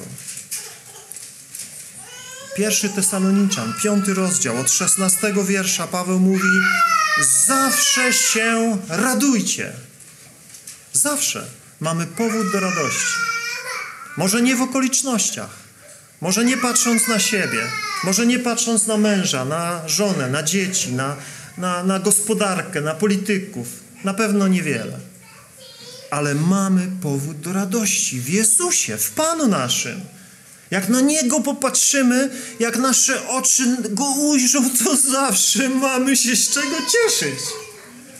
Pierwszy 2.55 2.89
Tesaloniczan, 2.89 3.73
piąty 3.83 4.13
rozdział, 4.13 4.57
od 4.57 4.71
16 4.71 5.33
wiersza 5.47 5.88
Paweł 5.88 6.19
mówi 6.19 6.49
zawsze 7.47 8.13
się 8.13 8.77
radujcie. 8.88 9.73
Zawsze 10.93 11.47
mamy 11.80 12.05
powód 12.05 12.51
do 12.51 12.59
radości. 12.59 13.15
Może 14.17 14.41
nie 14.41 14.55
w 14.55 14.61
okolicznościach, 14.61 15.49
może 16.21 16.45
nie 16.45 16.57
patrząc 16.57 17.07
na 17.07 17.19
siebie, 17.19 17.61
może 18.03 18.26
nie 18.26 18.39
patrząc 18.39 18.88
na 18.88 18.97
męża, 18.97 19.45
na 19.45 19.88
żonę, 19.88 20.30
na 20.30 20.43
dzieci, 20.43 20.93
na, 20.93 21.15
na, 21.57 21.84
na 21.84 21.99
gospodarkę, 21.99 22.82
na 22.82 22.93
polityków. 22.93 23.67
Na 24.03 24.13
pewno 24.13 24.47
niewiele 24.47 24.99
ale 26.15 26.36
mamy 26.36 26.88
powód 27.01 27.39
do 27.39 27.53
radości 27.53 28.21
w 28.21 28.30
Jezusie, 28.30 28.97
w 28.97 29.11
Panu 29.11 29.47
naszym. 29.47 30.01
Jak 30.71 30.89
na 30.89 31.01
Niego 31.01 31.39
popatrzymy, 31.39 32.30
jak 32.59 32.78
nasze 32.78 33.28
oczy 33.28 33.63
Go 33.89 34.05
ujrzą, 34.05 34.69
to 34.84 34.95
zawsze 34.95 35.69
mamy 35.69 36.17
się 36.17 36.36
z 36.36 36.49
czego 36.49 36.76
cieszyć 36.91 37.39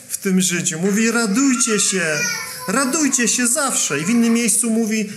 w 0.08 0.16
tym 0.16 0.40
życiu. 0.40 0.80
Mówi, 0.80 1.10
radujcie 1.10 1.80
się, 1.80 2.18
radujcie 2.68 3.28
się 3.28 3.46
zawsze. 3.46 4.00
I 4.00 4.04
w 4.04 4.10
innym 4.10 4.32
miejscu 4.32 4.70
mówi, 4.70 5.10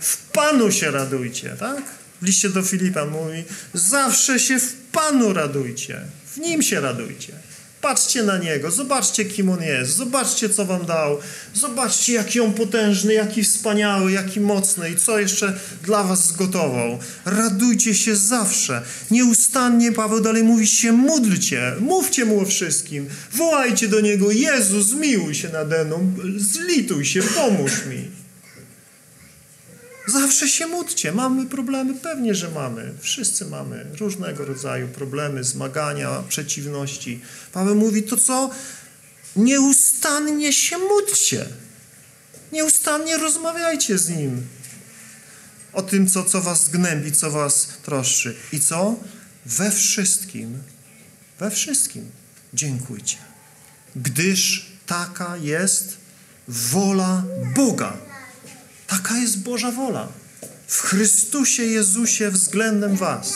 w 0.00 0.16
Panu 0.16 0.72
się 0.72 0.90
radujcie, 0.90 1.56
tak? 1.60 1.82
W 2.22 2.26
liście 2.26 2.48
do 2.48 2.62
Filipa 2.62 3.04
mówi, 3.04 3.44
zawsze 3.74 4.40
się 4.40 4.60
w 4.60 4.72
Panu 4.92 5.32
radujcie, 5.32 6.00
w 6.34 6.36
Nim 6.36 6.62
się 6.62 6.80
radujcie. 6.80 7.32
Patrzcie 7.84 8.22
na 8.22 8.38
Niego, 8.38 8.70
zobaczcie, 8.70 9.24
kim 9.24 9.50
On 9.50 9.62
jest, 9.62 9.96
zobaczcie, 9.96 10.48
co 10.48 10.64
Wam 10.64 10.86
dał, 10.86 11.18
zobaczcie, 11.54 12.12
jaki 12.12 12.40
On 12.40 12.52
potężny, 12.52 13.14
jaki 13.14 13.44
wspaniały, 13.44 14.12
jaki 14.12 14.40
mocny 14.40 14.90
i 14.90 14.96
co 14.96 15.18
jeszcze 15.18 15.58
dla 15.82 16.04
Was 16.04 16.26
zgotował. 16.26 16.98
Radujcie 17.24 17.94
się 17.94 18.16
zawsze. 18.16 18.82
Nieustannie 19.10 19.92
Paweł 19.92 20.20
dalej 20.20 20.42
mówi 20.42 20.66
się, 20.66 20.92
módlcie, 20.92 21.72
mówcie 21.80 22.24
Mu 22.24 22.40
o 22.40 22.44
wszystkim, 22.44 23.06
wołajcie 23.32 23.88
do 23.88 24.00
Niego, 24.00 24.30
Jezu, 24.30 24.82
zmiłuj 24.82 25.34
się 25.34 25.48
nade 25.48 25.84
mną, 25.84 26.12
zlituj 26.36 27.04
się, 27.04 27.22
pomóż 27.22 27.72
mi. 27.90 28.23
Zawsze 30.06 30.48
się 30.48 30.66
módlcie. 30.66 31.12
Mamy 31.12 31.46
problemy? 31.46 31.94
Pewnie, 31.94 32.34
że 32.34 32.50
mamy. 32.50 32.92
Wszyscy 33.00 33.44
mamy 33.44 33.86
różnego 34.00 34.44
rodzaju 34.44 34.88
problemy, 34.88 35.44
zmagania, 35.44 36.22
przeciwności. 36.28 37.20
Paweł 37.52 37.74
mówi, 37.74 38.02
to 38.02 38.16
co? 38.16 38.50
Nieustannie 39.36 40.52
się 40.52 40.78
módlcie. 40.78 41.46
Nieustannie 42.52 43.16
rozmawiajcie 43.16 43.98
z 43.98 44.08
Nim. 44.08 44.46
O 45.72 45.82
tym, 45.82 46.08
co, 46.08 46.24
co 46.24 46.40
was 46.40 46.68
gnębi, 46.68 47.12
co 47.12 47.30
was 47.30 47.68
troszczy. 47.82 48.34
I 48.52 48.60
co? 48.60 48.96
We 49.46 49.70
wszystkim, 49.70 50.58
we 51.38 51.50
wszystkim 51.50 52.10
dziękujcie. 52.54 53.16
Gdyż 53.96 54.66
taka 54.86 55.36
jest 55.36 55.96
wola 56.48 57.24
Boga 57.54 57.96
Taka 58.86 59.18
jest 59.18 59.42
Boża 59.42 59.70
wola. 59.70 60.08
W 60.66 60.80
Chrystusie 60.80 61.62
Jezusie 61.62 62.30
względem 62.30 62.96
was. 62.96 63.34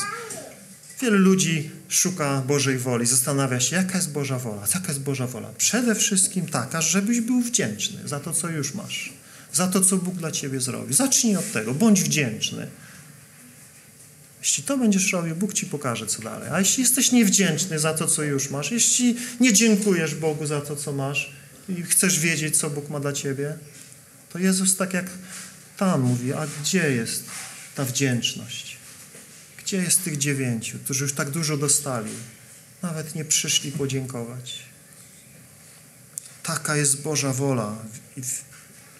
Wielu 1.00 1.18
ludzi 1.18 1.70
szuka 1.88 2.42
Bożej 2.46 2.78
woli, 2.78 3.06
zastanawia 3.06 3.60
się, 3.60 3.76
jaka 3.76 3.96
jest 3.98 4.12
Boża 4.12 4.38
wola. 4.38 4.62
Jaka 4.74 4.88
jest 4.88 5.00
Boża 5.00 5.26
wola? 5.26 5.48
Przede 5.58 5.94
wszystkim 5.94 6.46
taka, 6.46 6.80
żebyś 6.80 7.20
był 7.20 7.40
wdzięczny 7.40 8.08
za 8.08 8.20
to, 8.20 8.32
co 8.32 8.48
już 8.48 8.74
masz. 8.74 9.12
Za 9.52 9.66
to, 9.66 9.80
co 9.80 9.96
Bóg 9.96 10.14
dla 10.14 10.30
ciebie 10.30 10.60
zrobił. 10.60 10.92
Zacznij 10.92 11.36
od 11.36 11.52
tego. 11.52 11.74
Bądź 11.74 12.02
wdzięczny. 12.02 12.68
Jeśli 14.40 14.62
to 14.64 14.78
będziesz 14.78 15.12
robił, 15.12 15.36
Bóg 15.36 15.54
ci 15.54 15.66
pokaże, 15.66 16.06
co 16.06 16.22
dalej. 16.22 16.48
A 16.52 16.58
jeśli 16.58 16.82
jesteś 16.82 17.12
niewdzięczny 17.12 17.78
za 17.78 17.94
to, 17.94 18.06
co 18.06 18.22
już 18.22 18.50
masz, 18.50 18.70
jeśli 18.70 19.16
nie 19.40 19.52
dziękujesz 19.52 20.14
Bogu 20.14 20.46
za 20.46 20.60
to, 20.60 20.76
co 20.76 20.92
masz 20.92 21.32
i 21.68 21.82
chcesz 21.82 22.20
wiedzieć, 22.20 22.56
co 22.56 22.70
Bóg 22.70 22.90
ma 22.90 23.00
dla 23.00 23.12
ciebie, 23.12 23.54
to 24.32 24.38
Jezus 24.38 24.76
tak 24.76 24.94
jak 24.94 25.10
tam 25.76 26.00
mówi, 26.00 26.32
a 26.32 26.46
gdzie 26.62 26.90
jest 26.90 27.24
ta 27.74 27.84
wdzięczność? 27.84 28.76
Gdzie 29.58 29.76
jest 29.76 30.04
tych 30.04 30.18
dziewięciu, 30.18 30.78
którzy 30.78 31.04
już 31.04 31.12
tak 31.12 31.30
dużo 31.30 31.56
dostali? 31.56 32.10
Nawet 32.82 33.14
nie 33.14 33.24
przyszli 33.24 33.72
podziękować. 33.72 34.58
Taka 36.42 36.76
jest 36.76 37.02
Boża 37.02 37.32
wola 37.32 37.76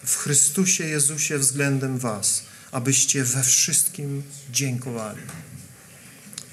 w 0.05 0.17
Chrystusie 0.17 0.85
Jezusie 0.85 1.39
względem 1.39 1.99
was, 1.99 2.43
abyście 2.73 3.25
we 3.25 3.43
wszystkim 3.43 4.23
dziękowali. 4.53 5.23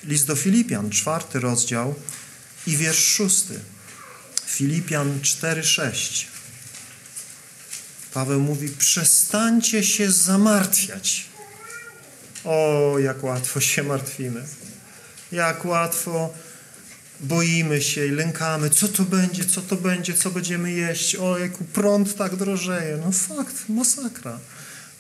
List 0.03 0.27
do 0.27 0.35
Filipian, 0.35 0.89
czwarty 0.89 1.39
rozdział 1.39 1.95
i 2.67 2.77
wiersz 2.77 3.05
szósty. 3.05 3.59
Filipian 4.45 5.19
4:6. 5.21 6.25
Paweł 8.15 8.39
mówi: 8.39 8.69
Przestańcie 8.69 9.83
się 9.83 10.11
zamartwiać. 10.11 11.25
O, 12.43 12.95
jak 12.99 13.23
łatwo 13.23 13.59
się 13.59 13.83
martwimy. 13.83 14.43
Jak 15.31 15.65
łatwo 15.65 16.33
boimy 17.19 17.81
się 17.81 18.05
i 18.05 18.11
lękamy. 18.11 18.69
Co 18.69 18.87
to 18.87 19.03
będzie, 19.03 19.45
co 19.45 19.61
to 19.61 19.75
będzie, 19.75 20.13
co 20.13 20.31
będziemy 20.31 20.71
jeść. 20.71 21.15
O, 21.15 21.37
jak 21.37 21.57
prąd 21.57 22.15
tak 22.15 22.35
drożeje. 22.35 22.97
No 23.05 23.11
fakt, 23.11 23.69
masakra. 23.69 24.39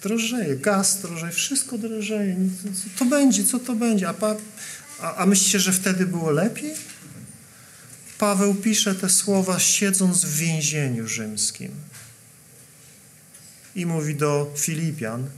Drożeje, 0.03 0.55
gaz 0.55 1.01
drożeje, 1.01 1.31
wszystko 1.31 1.77
drożeje. 1.77 2.35
Co 2.63 2.99
to 2.99 3.05
będzie, 3.05 3.43
co 3.43 3.59
to 3.59 3.75
będzie? 3.75 4.09
A, 4.09 4.13
pa, 4.13 4.35
a, 5.01 5.15
a 5.15 5.25
myślicie, 5.25 5.59
że 5.59 5.73
wtedy 5.73 6.05
było 6.05 6.31
lepiej? 6.31 6.73
Paweł 8.17 8.55
pisze 8.55 8.95
te 8.95 9.09
słowa 9.09 9.59
siedząc 9.59 10.25
w 10.25 10.37
więzieniu 10.37 11.07
rzymskim. 11.07 11.71
I 13.75 13.85
mówi 13.85 14.15
do 14.15 14.53
Filipian, 14.57 15.29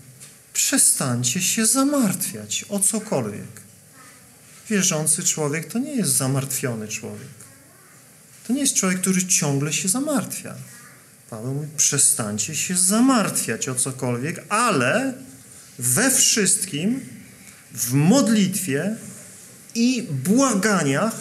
przestańcie 0.53 1.41
się 1.41 1.65
zamartwiać 1.65 2.65
o 2.69 2.79
cokolwiek. 2.79 3.61
Wierzący 4.69 5.23
człowiek 5.23 5.71
to 5.71 5.79
nie 5.79 5.95
jest 5.95 6.11
zamartwiony 6.11 6.87
człowiek. 6.87 7.37
To 8.47 8.53
nie 8.53 8.61
jest 8.61 8.75
człowiek, 8.75 9.01
który 9.01 9.25
ciągle 9.25 9.73
się 9.73 9.87
zamartwia. 9.87 10.55
Paweł 11.29 11.53
mówi, 11.53 11.67
przestańcie 11.77 12.55
się 12.55 12.75
zamartwiać 12.75 13.69
o 13.69 13.75
cokolwiek, 13.75 14.45
ale 14.49 15.13
we 15.79 16.11
wszystkim, 16.11 17.01
w 17.73 17.93
modlitwie 17.93 18.95
i 19.75 20.03
błaganiach 20.03 21.15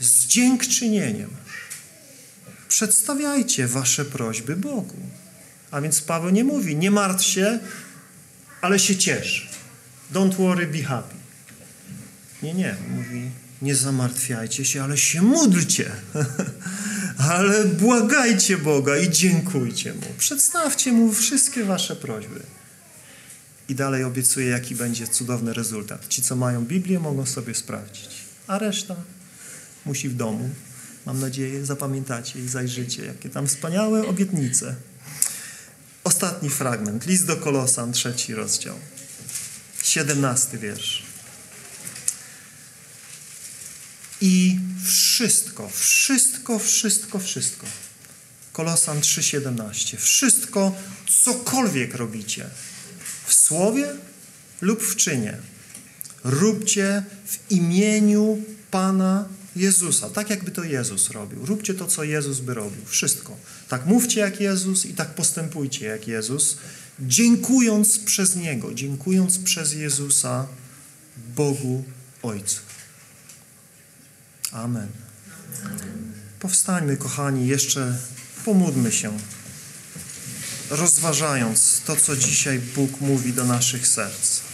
z 0.00 0.26
dziękczynieniem. 0.26 1.30
Przedstawiajcie 2.68 3.66
wasze 3.66 4.04
prośby 4.04 4.56
Bogu. 4.56 4.96
A 5.72 5.80
więc 5.80 6.02
Paweł 6.02 6.30
nie 6.30 6.44
mówi, 6.44 6.76
nie 6.76 6.90
martw 6.90 7.24
się, 7.24 7.58
ale 8.60 8.78
się 8.78 8.96
ciesz. 8.96 9.50
Don't 10.12 10.34
worry, 10.34 10.66
be 10.66 10.82
happy. 10.82 11.14
Nie, 12.42 12.54
nie. 12.54 12.76
Mówi, 12.88 13.30
nie 13.62 13.74
zamartwiajcie 13.74 14.64
się, 14.64 14.82
ale 14.82 14.98
się 14.98 15.22
módlcie. 15.22 15.90
ale 17.32 17.64
błagajcie 17.64 18.58
Boga 18.58 18.96
i 18.96 19.10
dziękujcie 19.10 19.94
Mu. 19.94 20.06
Przedstawcie 20.18 20.92
Mu 20.92 21.12
wszystkie 21.12 21.64
wasze 21.64 21.96
prośby. 21.96 22.40
I 23.68 23.74
dalej 23.74 24.04
obiecuje, 24.04 24.46
jaki 24.46 24.74
będzie 24.74 25.08
cudowny 25.08 25.52
rezultat. 25.52 26.08
Ci, 26.08 26.22
co 26.22 26.36
mają 26.36 26.64
Biblię, 26.64 26.98
mogą 26.98 27.26
sobie 27.26 27.54
sprawdzić. 27.54 28.08
A 28.46 28.58
reszta 28.58 28.96
musi 29.86 30.08
w 30.08 30.14
domu. 30.14 30.50
Mam 31.06 31.20
nadzieję, 31.20 31.66
zapamiętacie 31.66 32.38
i 32.38 32.48
zajrzycie, 32.48 33.04
jakie 33.04 33.30
tam 33.30 33.46
wspaniałe 33.46 34.06
obietnice. 34.06 34.76
Ostatni 36.04 36.50
fragment. 36.50 37.06
List 37.06 37.26
do 37.26 37.36
Kolosan, 37.36 37.92
trzeci 37.92 38.34
rozdział. 38.34 38.78
Siedemnasty 39.82 40.58
wiersz. 40.58 41.02
I 44.20 44.60
wszystko, 44.84 45.68
wszystko, 45.68 46.58
wszystko, 46.58 47.18
wszystko. 47.18 47.66
Kolosan 48.52 49.00
3,17. 49.00 49.96
Wszystko, 49.96 50.74
cokolwiek 51.24 51.94
robicie, 51.94 52.50
w 53.26 53.34
słowie 53.34 53.94
lub 54.60 54.82
w 54.82 54.96
czynie, 54.96 55.38
róbcie 56.24 57.02
w 57.26 57.50
imieniu 57.50 58.42
Pana 58.70 59.28
Jezusa, 59.56 60.10
tak 60.10 60.30
jakby 60.30 60.50
to 60.50 60.64
Jezus 60.64 61.10
robił. 61.10 61.46
Róbcie 61.46 61.74
to, 61.74 61.86
co 61.86 62.04
Jezus 62.04 62.40
by 62.40 62.54
robił. 62.54 62.84
Wszystko. 62.86 63.36
Tak 63.68 63.86
mówcie 63.86 64.20
jak 64.20 64.40
Jezus 64.40 64.86
i 64.86 64.94
tak 64.94 65.14
postępujcie 65.14 65.86
jak 65.86 66.08
Jezus, 66.08 66.56
dziękując 67.00 67.98
przez 67.98 68.36
Niego, 68.36 68.74
dziękując 68.74 69.38
przez 69.38 69.72
Jezusa 69.72 70.46
Bogu 71.36 71.84
Ojcu. 72.22 72.60
Amen. 74.52 74.88
Powstańmy, 76.40 76.96
kochani, 76.96 77.46
jeszcze 77.46 77.98
pomódlmy 78.44 78.92
się, 78.92 79.18
rozważając 80.70 81.80
to, 81.86 81.96
co 81.96 82.16
dzisiaj 82.16 82.58
Bóg 82.58 83.00
mówi 83.00 83.32
do 83.32 83.44
naszych 83.44 83.86
serc. 83.86 84.51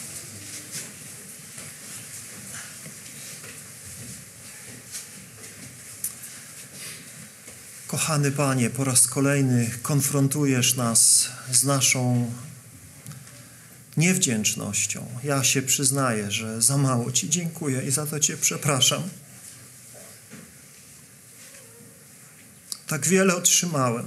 Kochany 7.88 8.32
Panie, 8.32 8.70
po 8.70 8.84
raz 8.84 9.06
kolejny 9.06 9.70
konfrontujesz 9.82 10.74
nas 10.74 11.28
z 11.52 11.64
naszą 11.64 12.32
niewdzięcznością. 13.96 15.06
Ja 15.24 15.44
się 15.44 15.62
przyznaję, 15.62 16.30
że 16.30 16.62
za 16.62 16.76
mało 16.76 17.12
Ci 17.12 17.30
dziękuję 17.30 17.82
i 17.82 17.90
za 17.90 18.06
to 18.06 18.20
Cię 18.20 18.36
przepraszam. 18.36 19.02
Tak 22.86 23.06
wiele 23.06 23.36
otrzymałem. 23.36 24.06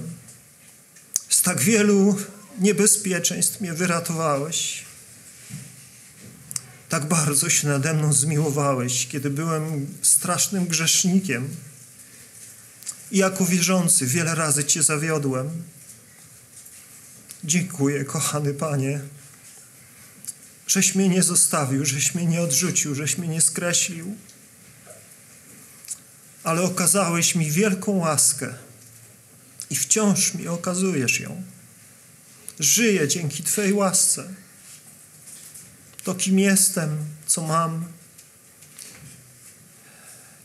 Z 1.28 1.42
tak 1.42 1.60
wielu 1.60 2.16
niebezpieczeństw 2.58 3.60
mnie 3.60 3.72
wyratowałeś. 3.72 4.84
Tak 6.88 7.06
bardzo 7.06 7.50
się 7.50 7.68
nade 7.68 7.94
mną 7.94 8.12
zmiłowałeś, 8.12 9.06
kiedy 9.06 9.30
byłem 9.30 9.86
strasznym 10.02 10.66
grzesznikiem. 10.66 11.48
Jako 13.12 13.46
wierzący 13.46 14.06
wiele 14.06 14.34
razy 14.34 14.64
Cię 14.64 14.82
zawiodłem. 14.82 15.62
Dziękuję, 17.44 18.04
kochany 18.04 18.54
Panie, 18.54 19.00
żeś 20.66 20.94
mnie 20.94 21.08
nie 21.08 21.22
zostawił, 21.22 21.84
żeś 21.84 22.14
mnie 22.14 22.26
nie 22.26 22.42
odrzucił, 22.42 22.94
żeś 22.94 23.18
mnie 23.18 23.28
nie 23.28 23.40
skreślił, 23.40 24.16
ale 26.44 26.62
okazałeś 26.62 27.34
mi 27.34 27.50
wielką 27.50 27.92
łaskę 27.92 28.54
i 29.70 29.76
wciąż 29.76 30.34
mi 30.34 30.48
okazujesz 30.48 31.20
ją. 31.20 31.42
Żyję 32.60 33.08
dzięki 33.08 33.42
Twojej 33.42 33.72
łasce. 33.72 34.34
To, 36.04 36.14
kim 36.14 36.38
jestem, 36.38 36.98
co 37.26 37.42
mam, 37.42 37.84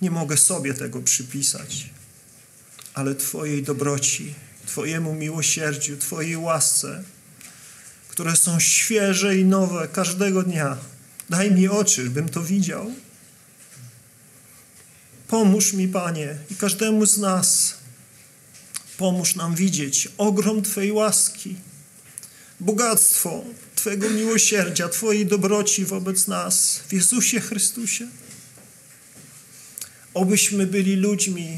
nie 0.01 0.11
mogę 0.11 0.38
sobie 0.38 0.74
tego 0.74 1.01
przypisać, 1.01 1.96
ale 2.97 3.15
Twojej 3.15 3.63
dobroci, 3.63 4.33
Twojemu 4.65 5.13
miłosierdziu, 5.13 5.97
Twojej 5.97 6.37
łasce, 6.37 7.03
które 8.07 8.35
są 8.35 8.59
świeże 8.59 9.37
i 9.37 9.45
nowe 9.45 9.87
każdego 9.87 10.43
dnia. 10.43 10.77
Daj 11.29 11.51
mi 11.51 11.67
oczy, 11.67 12.09
bym 12.09 12.29
to 12.29 12.43
widział. 12.43 12.91
Pomóż 15.27 15.73
mi, 15.73 15.87
Panie, 15.87 16.37
i 16.51 16.55
każdemu 16.55 17.05
z 17.05 17.17
nas 17.17 17.73
Pomóż 18.97 19.35
nam 19.35 19.55
widzieć 19.55 20.09
ogrom 20.17 20.61
Twojej 20.61 20.91
łaski, 20.91 21.55
bogactwo 22.59 23.43
Twojego 23.75 24.09
miłosierdzia, 24.09 24.89
Twojej 24.89 25.25
dobroci 25.25 25.85
wobec 25.85 26.27
nas 26.27 26.79
w 26.87 26.93
Jezusie 26.93 27.39
Chrystusie. 27.39 28.07
Obyśmy 30.13 30.67
byli 30.67 30.95
ludźmi 30.95 31.57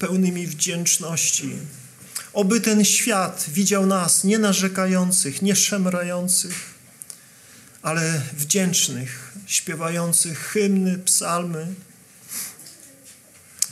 pełnymi 0.00 0.46
wdzięczności. 0.46 1.52
Oby 2.32 2.60
ten 2.60 2.84
świat 2.84 3.46
widział 3.48 3.86
nas 3.86 4.24
nie 4.24 4.38
narzekających, 4.38 5.42
nie 5.42 5.56
szemrających, 5.56 6.54
ale 7.82 8.22
wdzięcznych, 8.32 9.32
śpiewających 9.46 10.38
hymny, 10.38 10.98
psalmy, 10.98 11.66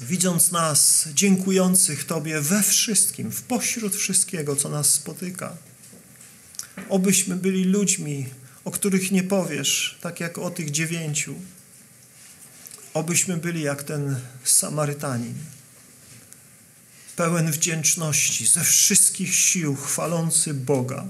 widząc 0.00 0.52
nas, 0.52 1.08
dziękujących 1.14 2.04
Tobie 2.04 2.40
we 2.40 2.62
wszystkim, 2.62 3.30
w 3.30 3.42
pośród 3.42 3.96
wszystkiego, 3.96 4.56
co 4.56 4.68
nas 4.68 4.90
spotyka. 4.90 5.56
Obyśmy 6.88 7.36
byli 7.36 7.64
ludźmi, 7.64 8.26
o 8.64 8.70
których 8.70 9.12
nie 9.12 9.22
powiesz, 9.22 9.98
tak 10.00 10.20
jak 10.20 10.38
o 10.38 10.50
tych 10.50 10.70
dziewięciu. 10.70 11.34
Obyśmy 12.94 13.36
byli 13.36 13.62
jak 13.62 13.82
ten 13.82 14.20
Samarytanin, 14.44 15.34
pełen 17.18 17.52
wdzięczności, 17.52 18.46
ze 18.46 18.64
wszystkich 18.64 19.34
sił 19.34 19.76
chwalący 19.76 20.54
Boga. 20.54 21.06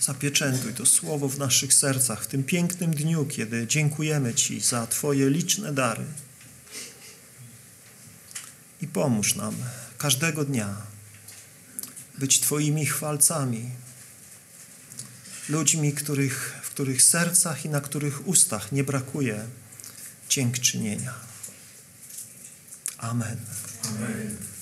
Zapieczętuj 0.00 0.74
to 0.74 0.86
słowo 0.86 1.28
w 1.28 1.38
naszych 1.38 1.74
sercach 1.74 2.24
w 2.24 2.26
tym 2.26 2.44
pięknym 2.44 2.94
dniu, 2.94 3.24
kiedy 3.24 3.66
dziękujemy 3.66 4.34
Ci 4.34 4.60
za 4.60 4.86
Twoje 4.86 5.30
liczne 5.30 5.72
dary. 5.72 6.04
I 8.82 8.86
pomóż 8.86 9.34
nam 9.34 9.54
każdego 9.98 10.44
dnia 10.44 10.76
być 12.18 12.40
Twoimi 12.40 12.86
chwalcami, 12.86 13.70
ludźmi, 15.48 15.92
których, 15.92 16.60
w 16.62 16.70
których 16.70 17.02
sercach 17.02 17.64
i 17.64 17.68
na 17.68 17.80
których 17.80 18.28
ustach 18.28 18.72
nie 18.72 18.84
brakuje 18.84 19.44
dziękczynienia. 20.28 21.25
Amen. 23.02 23.38
Amen. 23.86 24.55